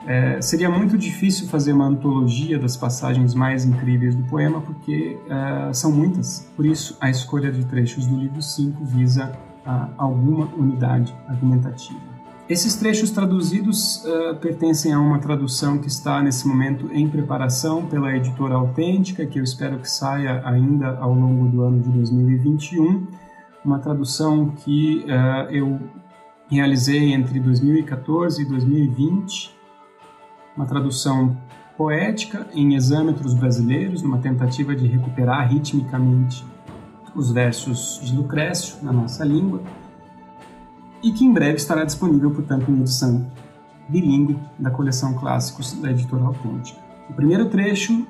É, 0.04 0.42
seria 0.42 0.68
muito 0.68 0.98
difícil 0.98 1.46
fazer 1.46 1.72
uma 1.72 1.86
antologia 1.86 2.58
das 2.58 2.76
passagens 2.76 3.32
mais 3.32 3.64
incríveis 3.64 4.16
do 4.16 4.24
poema, 4.24 4.60
porque 4.60 5.16
uh, 5.26 5.72
são 5.72 5.92
muitas. 5.92 6.50
Por 6.56 6.66
isso, 6.66 6.96
a 7.00 7.10
escolha 7.10 7.52
de 7.52 7.64
trechos 7.64 8.08
do 8.08 8.16
livro 8.16 8.42
5 8.42 8.84
visa 8.84 9.38
uh, 9.64 9.88
alguma 9.96 10.46
unidade 10.56 11.14
argumentativa. 11.28 12.17
Esses 12.48 12.76
trechos 12.76 13.10
traduzidos 13.10 14.02
uh, 14.06 14.34
pertencem 14.36 14.94
a 14.94 14.98
uma 14.98 15.18
tradução 15.18 15.76
que 15.76 15.86
está 15.86 16.22
nesse 16.22 16.48
momento 16.48 16.88
em 16.94 17.06
preparação 17.06 17.84
pela 17.84 18.16
editora 18.16 18.54
Autêntica, 18.54 19.26
que 19.26 19.38
eu 19.38 19.44
espero 19.44 19.78
que 19.78 19.90
saia 19.90 20.40
ainda 20.46 20.96
ao 20.96 21.12
longo 21.12 21.46
do 21.46 21.62
ano 21.62 21.82
de 21.82 21.90
2021. 21.90 23.06
Uma 23.62 23.78
tradução 23.78 24.48
que 24.48 25.04
uh, 25.04 25.50
eu 25.50 25.78
realizei 26.50 27.12
entre 27.12 27.38
2014 27.38 28.40
e 28.40 28.44
2020. 28.46 29.54
Uma 30.56 30.64
tradução 30.64 31.36
poética 31.76 32.46
em 32.54 32.74
exâmetros 32.74 33.34
brasileiros, 33.34 34.00
numa 34.00 34.18
tentativa 34.18 34.74
de 34.74 34.86
recuperar 34.86 35.52
ritmicamente 35.52 36.46
os 37.14 37.30
versos 37.30 38.00
de 38.02 38.16
Lucrécio 38.16 38.82
na 38.82 38.90
nossa 38.92 39.22
língua 39.22 39.60
e 41.02 41.12
que 41.12 41.24
em 41.24 41.32
breve 41.32 41.56
estará 41.56 41.84
disponível, 41.84 42.30
portanto, 42.30 42.70
em 42.70 42.80
edição 42.80 43.26
bilíngue 43.88 44.38
da 44.58 44.70
coleção 44.70 45.14
Clássicos 45.14 45.72
da 45.74 45.90
editora 45.90 46.24
Autêntica. 46.24 46.78
O 47.08 47.14
primeiro 47.14 47.48
trecho 47.48 48.06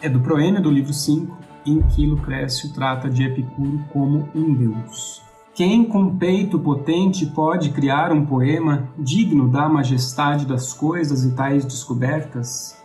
é 0.00 0.08
do 0.08 0.20
proêmio 0.20 0.62
do 0.62 0.70
livro 0.70 0.92
5, 0.92 1.36
em 1.66 1.80
que 1.82 2.06
Lucrécio 2.06 2.72
trata 2.72 3.08
de 3.08 3.24
Epicuro 3.24 3.84
como 3.92 4.28
um 4.34 4.54
deus. 4.54 5.22
Quem 5.54 5.84
com 5.84 6.16
peito 6.16 6.58
potente 6.58 7.26
pode 7.26 7.70
criar 7.70 8.12
um 8.12 8.26
poema 8.26 8.88
digno 8.98 9.48
da 9.48 9.68
majestade 9.68 10.46
das 10.46 10.72
coisas 10.72 11.24
e 11.24 11.32
tais 11.32 11.64
descobertas? 11.64 12.76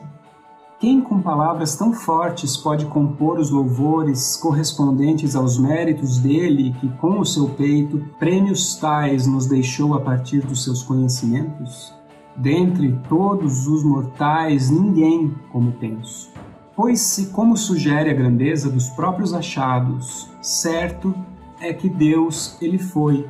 Quem 0.80 1.02
com 1.02 1.22
palavras 1.22 1.76
tão 1.76 1.92
fortes 1.92 2.56
pode 2.56 2.86
compor 2.86 3.38
os 3.38 3.50
louvores 3.50 4.38
correspondentes 4.38 5.36
aos 5.36 5.60
méritos 5.60 6.18
dele 6.20 6.74
que 6.80 6.88
com 6.88 7.20
o 7.20 7.26
seu 7.26 7.50
peito 7.50 8.02
prêmios 8.18 8.78
tais 8.78 9.28
nos 9.28 9.46
deixou 9.46 9.94
a 9.94 10.00
partir 10.00 10.40
dos 10.40 10.64
seus 10.64 10.82
conhecimentos? 10.82 11.94
Dentre 12.34 12.98
todos 13.10 13.68
os 13.68 13.84
mortais 13.84 14.70
ninguém 14.70 15.36
como 15.52 15.74
penso. 15.74 16.32
Pois 16.74 17.02
se 17.02 17.26
como 17.26 17.58
sugere 17.58 18.10
a 18.10 18.14
grandeza 18.14 18.70
dos 18.70 18.88
próprios 18.88 19.34
achados, 19.34 20.30
certo 20.42 21.14
é 21.60 21.74
que 21.74 21.90
Deus 21.90 22.56
ele 22.62 22.78
foi, 22.78 23.30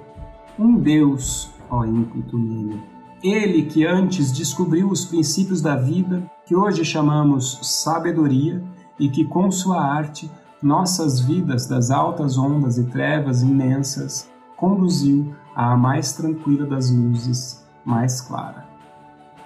um 0.59 0.75
Deus, 0.75 1.49
ó 1.67 1.83
ímpeto 1.83 2.37
nele. 2.37 2.79
Ele 3.23 3.63
que 3.63 3.87
antes 3.87 4.31
descobriu 4.31 4.87
os 4.87 5.03
princípios 5.03 5.61
da 5.61 5.75
vida 5.75 6.23
que 6.49 6.55
hoje 6.55 6.83
chamamos 6.83 7.59
sabedoria 7.61 8.59
e 8.99 9.07
que 9.07 9.23
com 9.23 9.51
sua 9.51 9.79
arte 9.79 10.31
nossas 10.59 11.19
vidas 11.19 11.67
das 11.67 11.91
altas 11.91 12.39
ondas 12.39 12.79
e 12.79 12.85
trevas 12.85 13.43
imensas 13.43 14.27
conduziu 14.57 15.31
à 15.55 15.77
mais 15.77 16.13
tranquila 16.13 16.65
das 16.65 16.89
luzes, 16.89 17.63
mais 17.85 18.19
clara. 18.19 18.65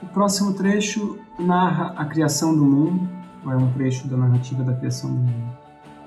O 0.02 0.06
próximo 0.06 0.54
trecho 0.54 1.20
narra 1.38 1.94
a 1.98 2.06
criação 2.06 2.56
do 2.56 2.64
mundo, 2.64 3.10
ou 3.46 3.52
é 3.52 3.58
um 3.58 3.70
trecho 3.74 4.08
da 4.08 4.16
narrativa 4.16 4.64
da 4.64 4.74
criação 4.74 5.10
do 5.10 5.18
mundo. 5.18 5.58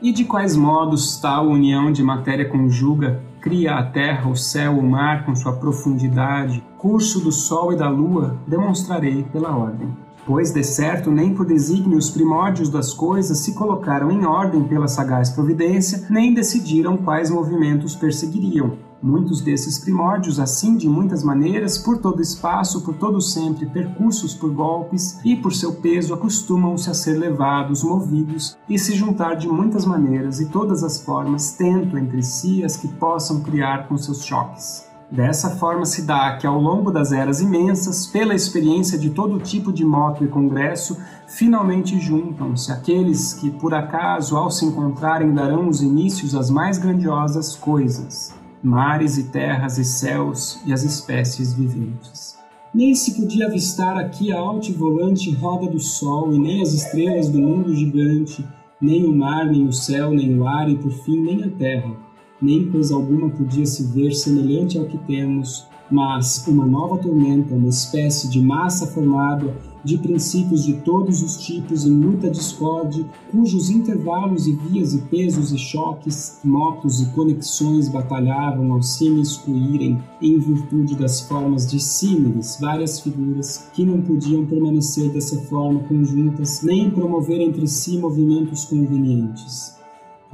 E 0.01 0.11
de 0.11 0.25
quais 0.25 0.57
modos 0.57 1.19
tal 1.19 1.47
união 1.47 1.93
de 1.93 2.03
matéria 2.03 2.49
conjuga, 2.49 3.23
cria 3.39 3.75
a 3.75 3.83
terra, 3.83 4.31
o 4.31 4.35
céu, 4.35 4.79
o 4.79 4.83
mar 4.83 5.27
com 5.27 5.37
sua 5.37 5.53
profundidade, 5.53 6.65
curso 6.79 7.21
do 7.21 7.31
sol 7.31 7.75
e 7.75 7.77
da 7.77 7.91
lua, 7.91 8.39
demonstrarei 8.47 9.25
pela 9.25 9.55
ordem 9.55 10.06
pois 10.27 10.51
de 10.51 10.65
certo 10.65 11.11
nem 11.11 11.33
por 11.33 11.47
desígnio 11.47 11.97
os 11.97 12.11
primórdios 12.11 12.69
das 12.69 12.93
coisas 12.93 13.39
se 13.39 13.55
colocaram 13.55 14.11
em 14.11 14.27
ordem 14.27 14.65
pela 14.65 14.89
sagaz 14.89 15.31
providência, 15.31 16.05
nem 16.11 16.35
decidiram 16.35 16.97
quais 16.97 17.31
movimentos 17.31 17.95
perseguiriam. 17.95 18.77
Muitos 19.01 19.41
desses 19.41 19.79
primórdios, 19.79 20.41
assim 20.41 20.77
de 20.77 20.89
muitas 20.89 21.23
maneiras, 21.23 21.79
por 21.79 21.99
todo 21.99 22.23
espaço, 22.23 22.81
por 22.81 22.95
todo 22.95 23.21
sempre, 23.21 23.67
percursos 23.67 24.35
por 24.35 24.51
golpes 24.51 25.21
e 25.25 25.37
por 25.37 25.55
seu 25.55 25.75
peso, 25.75 26.13
acostumam-se 26.13 26.91
a 26.91 26.95
ser 26.95 27.13
levados, 27.13 27.85
movidos 27.85 28.57
e 28.69 28.79
se 28.79 28.95
juntar 28.97 29.35
de 29.35 29.47
muitas 29.47 29.85
maneiras 29.85 30.41
e 30.41 30.47
todas 30.47 30.83
as 30.83 31.01
formas, 31.01 31.53
tento 31.53 31.97
entre 31.97 32.23
si 32.23 32.65
as 32.65 32.77
que 32.77 32.89
possam 32.89 33.43
criar 33.43 33.87
com 33.87 33.97
seus 33.97 34.25
choques. 34.25 34.96
Dessa 35.11 35.51
forma 35.51 35.87
se 35.87 36.03
dá 36.03 36.37
que 36.37 36.47
ao 36.47 36.61
longo 36.61 36.91
das 36.91 37.13
eras 37.13 37.41
imensas, 37.41 38.09
pela 38.09 38.35
experiência 38.35 38.99
de 38.99 39.11
todo 39.11 39.39
tipo 39.39 39.73
de 39.73 39.85
moto 39.85 40.25
e 40.25 40.29
congresso, 40.29 40.99
finalmente 41.29 42.01
juntam-se 42.01 42.73
aqueles 42.73 43.33
que 43.33 43.51
por 43.51 43.73
acaso 43.73 44.37
ao 44.37 44.51
se 44.51 44.65
encontrarem 44.65 45.33
darão 45.33 45.69
os 45.69 45.81
inícios 45.81 46.35
às 46.35 46.51
mais 46.51 46.77
grandiosas 46.77 47.55
coisas, 47.55 48.35
mares 48.61 49.17
e 49.17 49.25
terras 49.25 49.79
e 49.79 49.85
céus 49.85 50.61
e 50.67 50.73
as 50.73 50.83
espécies 50.83 51.53
viventes. 51.53 52.37
Nem 52.75 52.93
se 52.93 53.15
podia 53.15 53.47
avistar 53.47 53.97
aqui 53.97 54.33
a 54.33 54.41
altivolante 54.41 55.33
roda 55.33 55.71
do 55.71 55.79
sol 55.79 56.33
e 56.33 56.39
nem 56.39 56.61
as 56.61 56.73
estrelas 56.73 57.29
do 57.29 57.39
mundo 57.39 57.73
gigante, 57.73 58.45
nem 58.81 59.07
o 59.07 59.17
mar, 59.17 59.47
nem 59.47 59.69
o 59.69 59.73
céu, 59.73 60.11
nem 60.11 60.37
o 60.37 60.47
ar 60.49 60.69
e 60.69 60.77
por 60.77 60.91
fim 60.91 61.23
nem 61.23 61.45
a 61.45 61.51
terra 61.51 62.07
nem 62.41 62.71
coisa 62.71 62.95
alguma 62.95 63.31
podia 63.31 63.67
se 63.67 63.85
ver 63.85 64.13
semelhante 64.13 64.79
ao 64.79 64.85
que 64.85 64.99
temos, 64.99 65.67
mas 65.91 66.45
uma 66.49 66.67
nova 66.67 66.99
tormenta, 66.99 67.55
uma 67.55 67.69
espécie 67.69 68.29
de 68.29 68.41
massa 68.41 68.87
formada 68.87 69.55
de 69.85 69.97
princípios 69.99 70.65
de 70.65 70.75
todos 70.79 71.23
os 71.23 71.37
tipos 71.37 71.87
em 71.87 71.93
muita 71.93 72.29
discórdia, 72.29 73.05
cujos 73.31 73.71
intervalos 73.71 74.49
e 74.49 74.53
vias 74.53 74.93
e 74.95 74.99
pesos 75.03 75.53
e 75.53 75.59
choques, 75.59 76.41
motos 76.43 77.01
e 77.01 77.07
conexões 77.11 77.89
batalhavam 77.89 78.73
ao 78.73 78.83
se 78.83 79.07
excluírem 79.21 80.03
em 80.21 80.41
virtude 80.41 80.97
das 80.97 81.21
formas 81.21 81.71
dissímiles, 81.71 82.59
várias 82.61 82.99
figuras 82.99 83.71
que 83.73 83.85
não 83.85 84.03
podiam 84.03 84.45
permanecer 84.45 85.09
dessa 85.11 85.41
forma 85.43 85.79
conjuntas 85.85 86.63
nem 86.63 86.91
promover 86.91 87.41
entre 87.41 87.69
si 87.69 87.97
movimentos 87.97 88.65
convenientes 88.65 89.76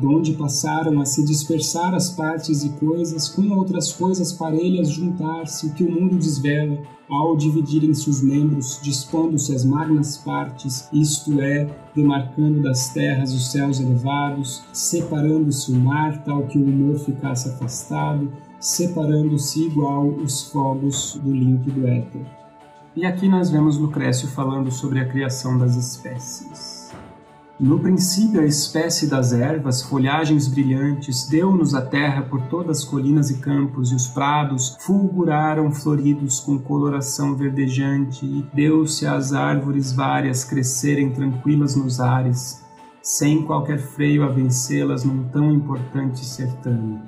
donde 0.03 0.33
passaram 0.33 1.01
a 1.01 1.05
se 1.05 1.25
dispersar 1.25 1.95
as 1.95 2.11
partes 2.11 2.65
e 2.65 2.71
coisas, 2.71 3.29
com 3.29 3.49
outras 3.57 3.93
coisas 3.93 4.33
parelhas 4.33 4.91
juntar-se, 4.91 5.69
o 5.69 5.73
que 5.73 5.85
o 5.85 5.91
mundo 5.91 6.17
desvela, 6.17 6.77
ao 7.09 7.37
dividirem-se 7.37 8.11
os 8.11 8.21
membros, 8.21 8.81
dispondo-se 8.83 9.55
as 9.55 9.65
magnas 9.65 10.17
partes, 10.17 10.89
isto 10.93 11.41
é, 11.41 11.69
demarcando 11.95 12.63
das 12.63 12.89
terras 12.89 13.33
os 13.33 13.53
céus 13.53 13.81
elevados, 13.81 14.65
separando-se 14.73 15.71
o 15.71 15.77
mar, 15.77 16.25
tal 16.25 16.47
que 16.49 16.59
o 16.59 16.65
humor 16.65 16.99
ficasse 16.99 17.49
afastado, 17.49 18.33
separando-se 18.59 19.67
igual 19.67 20.09
os 20.09 20.51
fogos 20.51 21.21
do 21.23 21.33
límpido 21.33 21.87
éter. 21.87 22.27
E 22.97 23.07
aqui 23.07 23.29
nós 23.29 23.51
vemos 23.51 23.79
Lucrécio 23.79 24.27
falando 24.29 24.71
sobre 24.71 24.99
a 24.99 25.09
criação 25.09 25.57
das 25.57 25.77
espécies. 25.77 26.72
No 27.63 27.79
princípio, 27.79 28.41
a 28.41 28.45
espécie 28.45 29.07
das 29.07 29.33
ervas, 29.33 29.83
folhagens 29.83 30.49
brilhantes, 30.49 31.29
deu-nos 31.29 31.77
a 31.77 31.81
terra 31.81 32.23
por 32.23 32.43
todas 32.49 32.79
as 32.79 32.85
colinas 32.85 33.31
e 33.31 33.39
campos, 33.39 33.93
e 33.93 33.95
os 33.95 34.09
prados 34.09 34.77
fulguraram 34.81 35.71
floridos 35.71 36.41
com 36.41 36.59
coloração 36.59 37.37
verdejante, 37.37 38.27
e 38.27 38.45
deu-se 38.53 39.07
às 39.07 39.33
árvores 39.33 39.93
várias 39.93 40.43
crescerem 40.43 41.13
tranquilas 41.13 41.77
nos 41.77 42.01
ares, 42.01 42.65
sem 43.01 43.45
qualquer 43.45 43.79
freio 43.79 44.25
a 44.25 44.29
vencê-las 44.29 45.05
num 45.05 45.29
tão 45.29 45.53
importante 45.53 46.25
certame. 46.25 47.01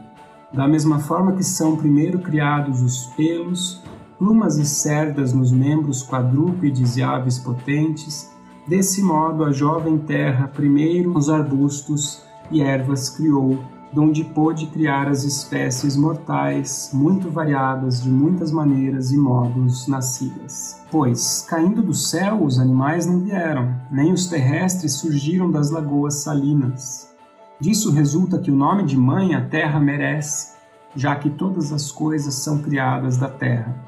Da 0.53 0.69
mesma 0.69 1.01
forma 1.01 1.33
que 1.33 1.43
são 1.43 1.77
primeiro 1.77 2.21
criados 2.21 2.81
os 2.81 3.07
pelos, 3.17 3.83
plumas 4.17 4.57
e 4.57 4.65
cerdas 4.65 5.33
nos 5.33 5.51
membros 5.51 6.05
quadrúpedes 6.05 6.97
e 6.97 7.03
aves 7.03 7.41
potentes, 7.41 8.33
Desse 8.67 9.03
modo, 9.03 9.45
a 9.45 9.53
jovem 9.53 9.99
terra 9.99 10.49
primeiro 10.49 11.17
os 11.17 11.29
arbustos 11.29 12.23
e 12.51 12.63
ervas 12.63 13.11
criou, 13.11 13.59
donde 13.93 14.25
pôde 14.25 14.67
criar 14.69 15.07
as 15.07 15.23
espécies 15.23 15.97
mortais, 15.97 16.91
muito 16.93 17.31
variadas 17.31 18.03
de 18.03 18.09
muitas 18.09 18.51
maneiras 18.51 19.13
e 19.13 19.19
modos 19.19 19.87
nascidas. 19.87 20.81
Pois, 20.91 21.45
caindo 21.47 21.83
do 21.83 21.93
céu, 21.93 22.43
os 22.43 22.59
animais 22.59 23.07
não 23.07 23.21
vieram, 23.21 23.75
nem 23.91 24.13
os 24.13 24.27
terrestres 24.27 24.95
surgiram 24.95 25.51
das 25.51 25.71
lagoas 25.71 26.23
salinas. 26.23 27.15
Disso 27.61 27.93
resulta 27.93 28.39
que 28.39 28.51
o 28.51 28.57
nome 28.57 28.85
de 28.85 28.97
mãe 28.97 29.35
a 29.35 29.45
terra 29.45 29.79
merece, 29.79 30.55
já 30.97 31.15
que 31.17 31.29
todas 31.29 31.71
as 31.71 31.93
coisas 31.93 32.35
são 32.35 32.63
criadas 32.63 33.19
da 33.19 33.29
terra. 33.29 33.84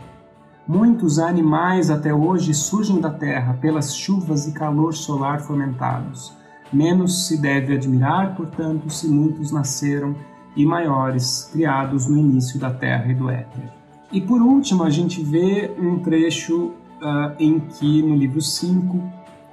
Muitos 0.69 1.21
animais 1.21 1.91
até 1.91 2.13
hoje 2.13 2.53
surgem 2.53 3.01
da 3.01 3.11
terra 3.11 3.55
pelas 3.55 3.95
chuvas 3.95 4.49
e 4.49 4.53
calor 4.53 4.95
solar 4.95 5.41
fomentados. 5.41 6.33
Menos 6.73 7.29
se 7.29 7.41
deve 7.41 7.75
admirar, 7.75 8.35
portanto, 8.35 8.91
se 8.91 9.07
muitos 9.07 9.53
nasceram 9.53 10.17
e 10.57 10.67
maiores, 10.67 11.49
criados 11.53 12.09
no 12.09 12.19
início 12.19 12.59
da 12.59 12.71
terra 12.71 13.07
e 13.13 13.15
do 13.15 13.31
éter. 13.31 13.71
E 14.11 14.21
por 14.21 14.43
último, 14.43 14.83
a 14.83 14.91
gente 14.91 15.23
vê 15.23 15.73
um 15.79 16.01
trecho 16.01 16.67
uh, 16.67 17.33
em 17.39 17.61
que, 17.61 18.03
no 18.03 18.17
livro 18.17 18.41
5, 18.41 19.01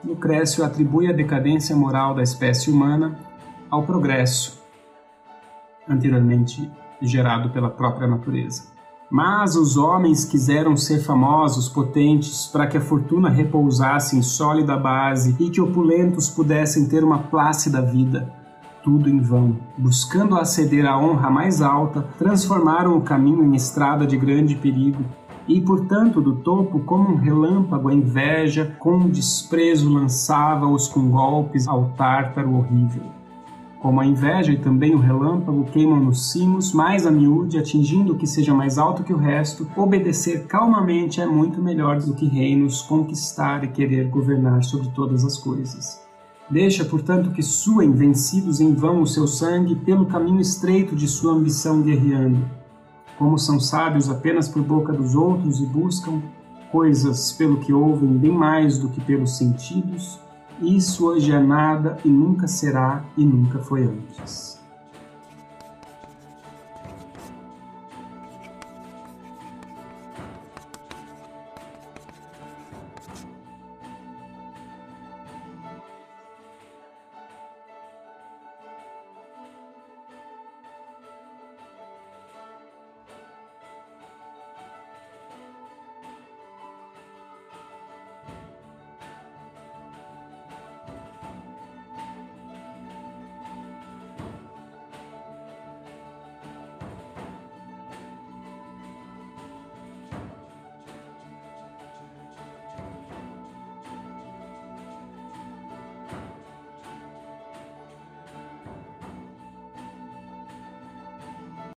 Lucrécio 0.04 0.65
atribui 0.65 1.08
a 1.08 1.13
decadência 1.13 1.76
moral 1.76 2.15
da 2.15 2.23
espécie 2.23 2.71
humana 2.71 3.15
ao 3.69 3.84
progresso 3.84 4.63
anteriormente 5.88 6.71
gerado 7.02 7.52
pela 7.52 7.69
própria 7.69 8.08
natureza. 8.08 8.73
Mas 9.13 9.56
os 9.56 9.78
homens 9.78 10.26
quiseram 10.26 10.76
ser 10.76 11.04
famosos, 11.04 11.69
potentes, 11.69 12.47
para 12.47 12.65
que 12.65 12.78
a 12.78 12.82
fortuna 12.82 13.30
repousasse 13.30 14.17
em 14.17 14.23
sólida 14.23 14.76
base 14.76 15.36
e 15.39 15.52
que 15.52 15.62
opulentos 15.62 16.32
pudessem 16.32 16.88
ter 16.88 17.04
uma 17.04 17.19
plácida 17.19 17.80
vida. 17.80 18.34
Tudo 18.84 19.08
em 19.08 19.21
vão. 19.21 19.56
Buscando 19.78 20.36
aceder 20.36 20.88
à 20.88 20.97
honra 20.97 21.30
mais 21.30 21.62
alta, 21.62 22.08
transformaram 22.17 22.97
o 22.97 23.02
caminho 23.02 23.43
em 23.43 23.56
estrada 23.56 24.08
de 24.08 24.17
grande 24.17 24.56
perigo. 24.56 25.06
E, 25.47 25.62
portanto, 25.62 26.19
do 26.19 26.38
topo, 26.38 26.80
como 26.80 27.12
um 27.12 27.17
relâmpago, 27.17 27.89
a 27.89 27.93
inveja, 27.93 28.76
com 28.80 29.08
desprezo, 29.08 29.93
lançava-os 29.93 30.88
com 30.88 31.12
golpes 31.12 31.67
ao 31.67 31.89
tártaro 31.95 32.56
horrível 32.56 33.12
como 33.84 34.00
a 34.00 34.06
inveja 34.06 34.54
e 34.54 34.58
também 34.58 34.96
o 34.96 34.98
relâmpago 34.98 35.65
queimam 35.65 36.00
nos 36.00 36.32
cimos, 36.32 36.72
mais 36.72 37.06
a 37.06 37.12
miúde, 37.12 37.58
atingindo 37.58 38.13
o 38.13 38.17
que 38.17 38.26
seja 38.26 38.54
mais 38.54 38.78
alto 38.78 39.04
que 39.04 39.12
o 39.12 39.17
resto, 39.17 39.67
obedecer 39.76 40.46
calmamente 40.46 41.19
é 41.19 41.26
muito 41.26 41.62
melhor 41.62 42.00
do 42.00 42.13
que 42.13 42.26
reinos 42.26 42.82
conquistar 42.82 43.62
e 43.65 43.67
querer 43.67 44.08
governar 44.08 44.63
sobre 44.63 44.88
todas 44.91 45.26
as 45.26 45.38
coisas. 45.38 46.02
Deixa, 46.50 46.86
portanto, 46.86 47.32
que 47.32 47.43
suem 47.43 47.91
vencidos 47.91 48.62
em 48.62 48.74
vão 48.74 49.02
o 49.02 49.06
seu 49.08 49.28
sangue 49.28 49.76
pelo 49.76 50.06
caminho 50.06 50.39
estreito 50.39 50.96
de 50.96 51.06
sua 51.06 51.34
ambição 51.34 51.82
guerreando. 51.82 52.39
Como 53.17 53.38
são 53.38 53.60
sábios 53.60 54.10
apenas 54.10 54.48
por 54.48 54.63
boca 54.63 54.93
dos 54.93 55.13
outros 55.13 55.60
e 55.60 55.65
buscam 55.65 56.22
coisas 56.72 57.34
pelo 57.34 57.58
que 57.58 57.74
ouvem 57.74 58.17
bem 58.17 58.32
mais 58.32 58.78
do 58.78 58.88
que 58.88 59.02
pelos 59.02 59.36
sentidos, 59.38 60.22
isso 60.62 61.06
hoje 61.06 61.32
é 61.32 61.39
nada 61.39 61.98
e 62.06 62.10
nunca 62.10 62.48
será 62.48 63.04
e 63.18 63.26
nunca 63.26 63.60
foi 63.60 63.84
antes. 63.84 64.62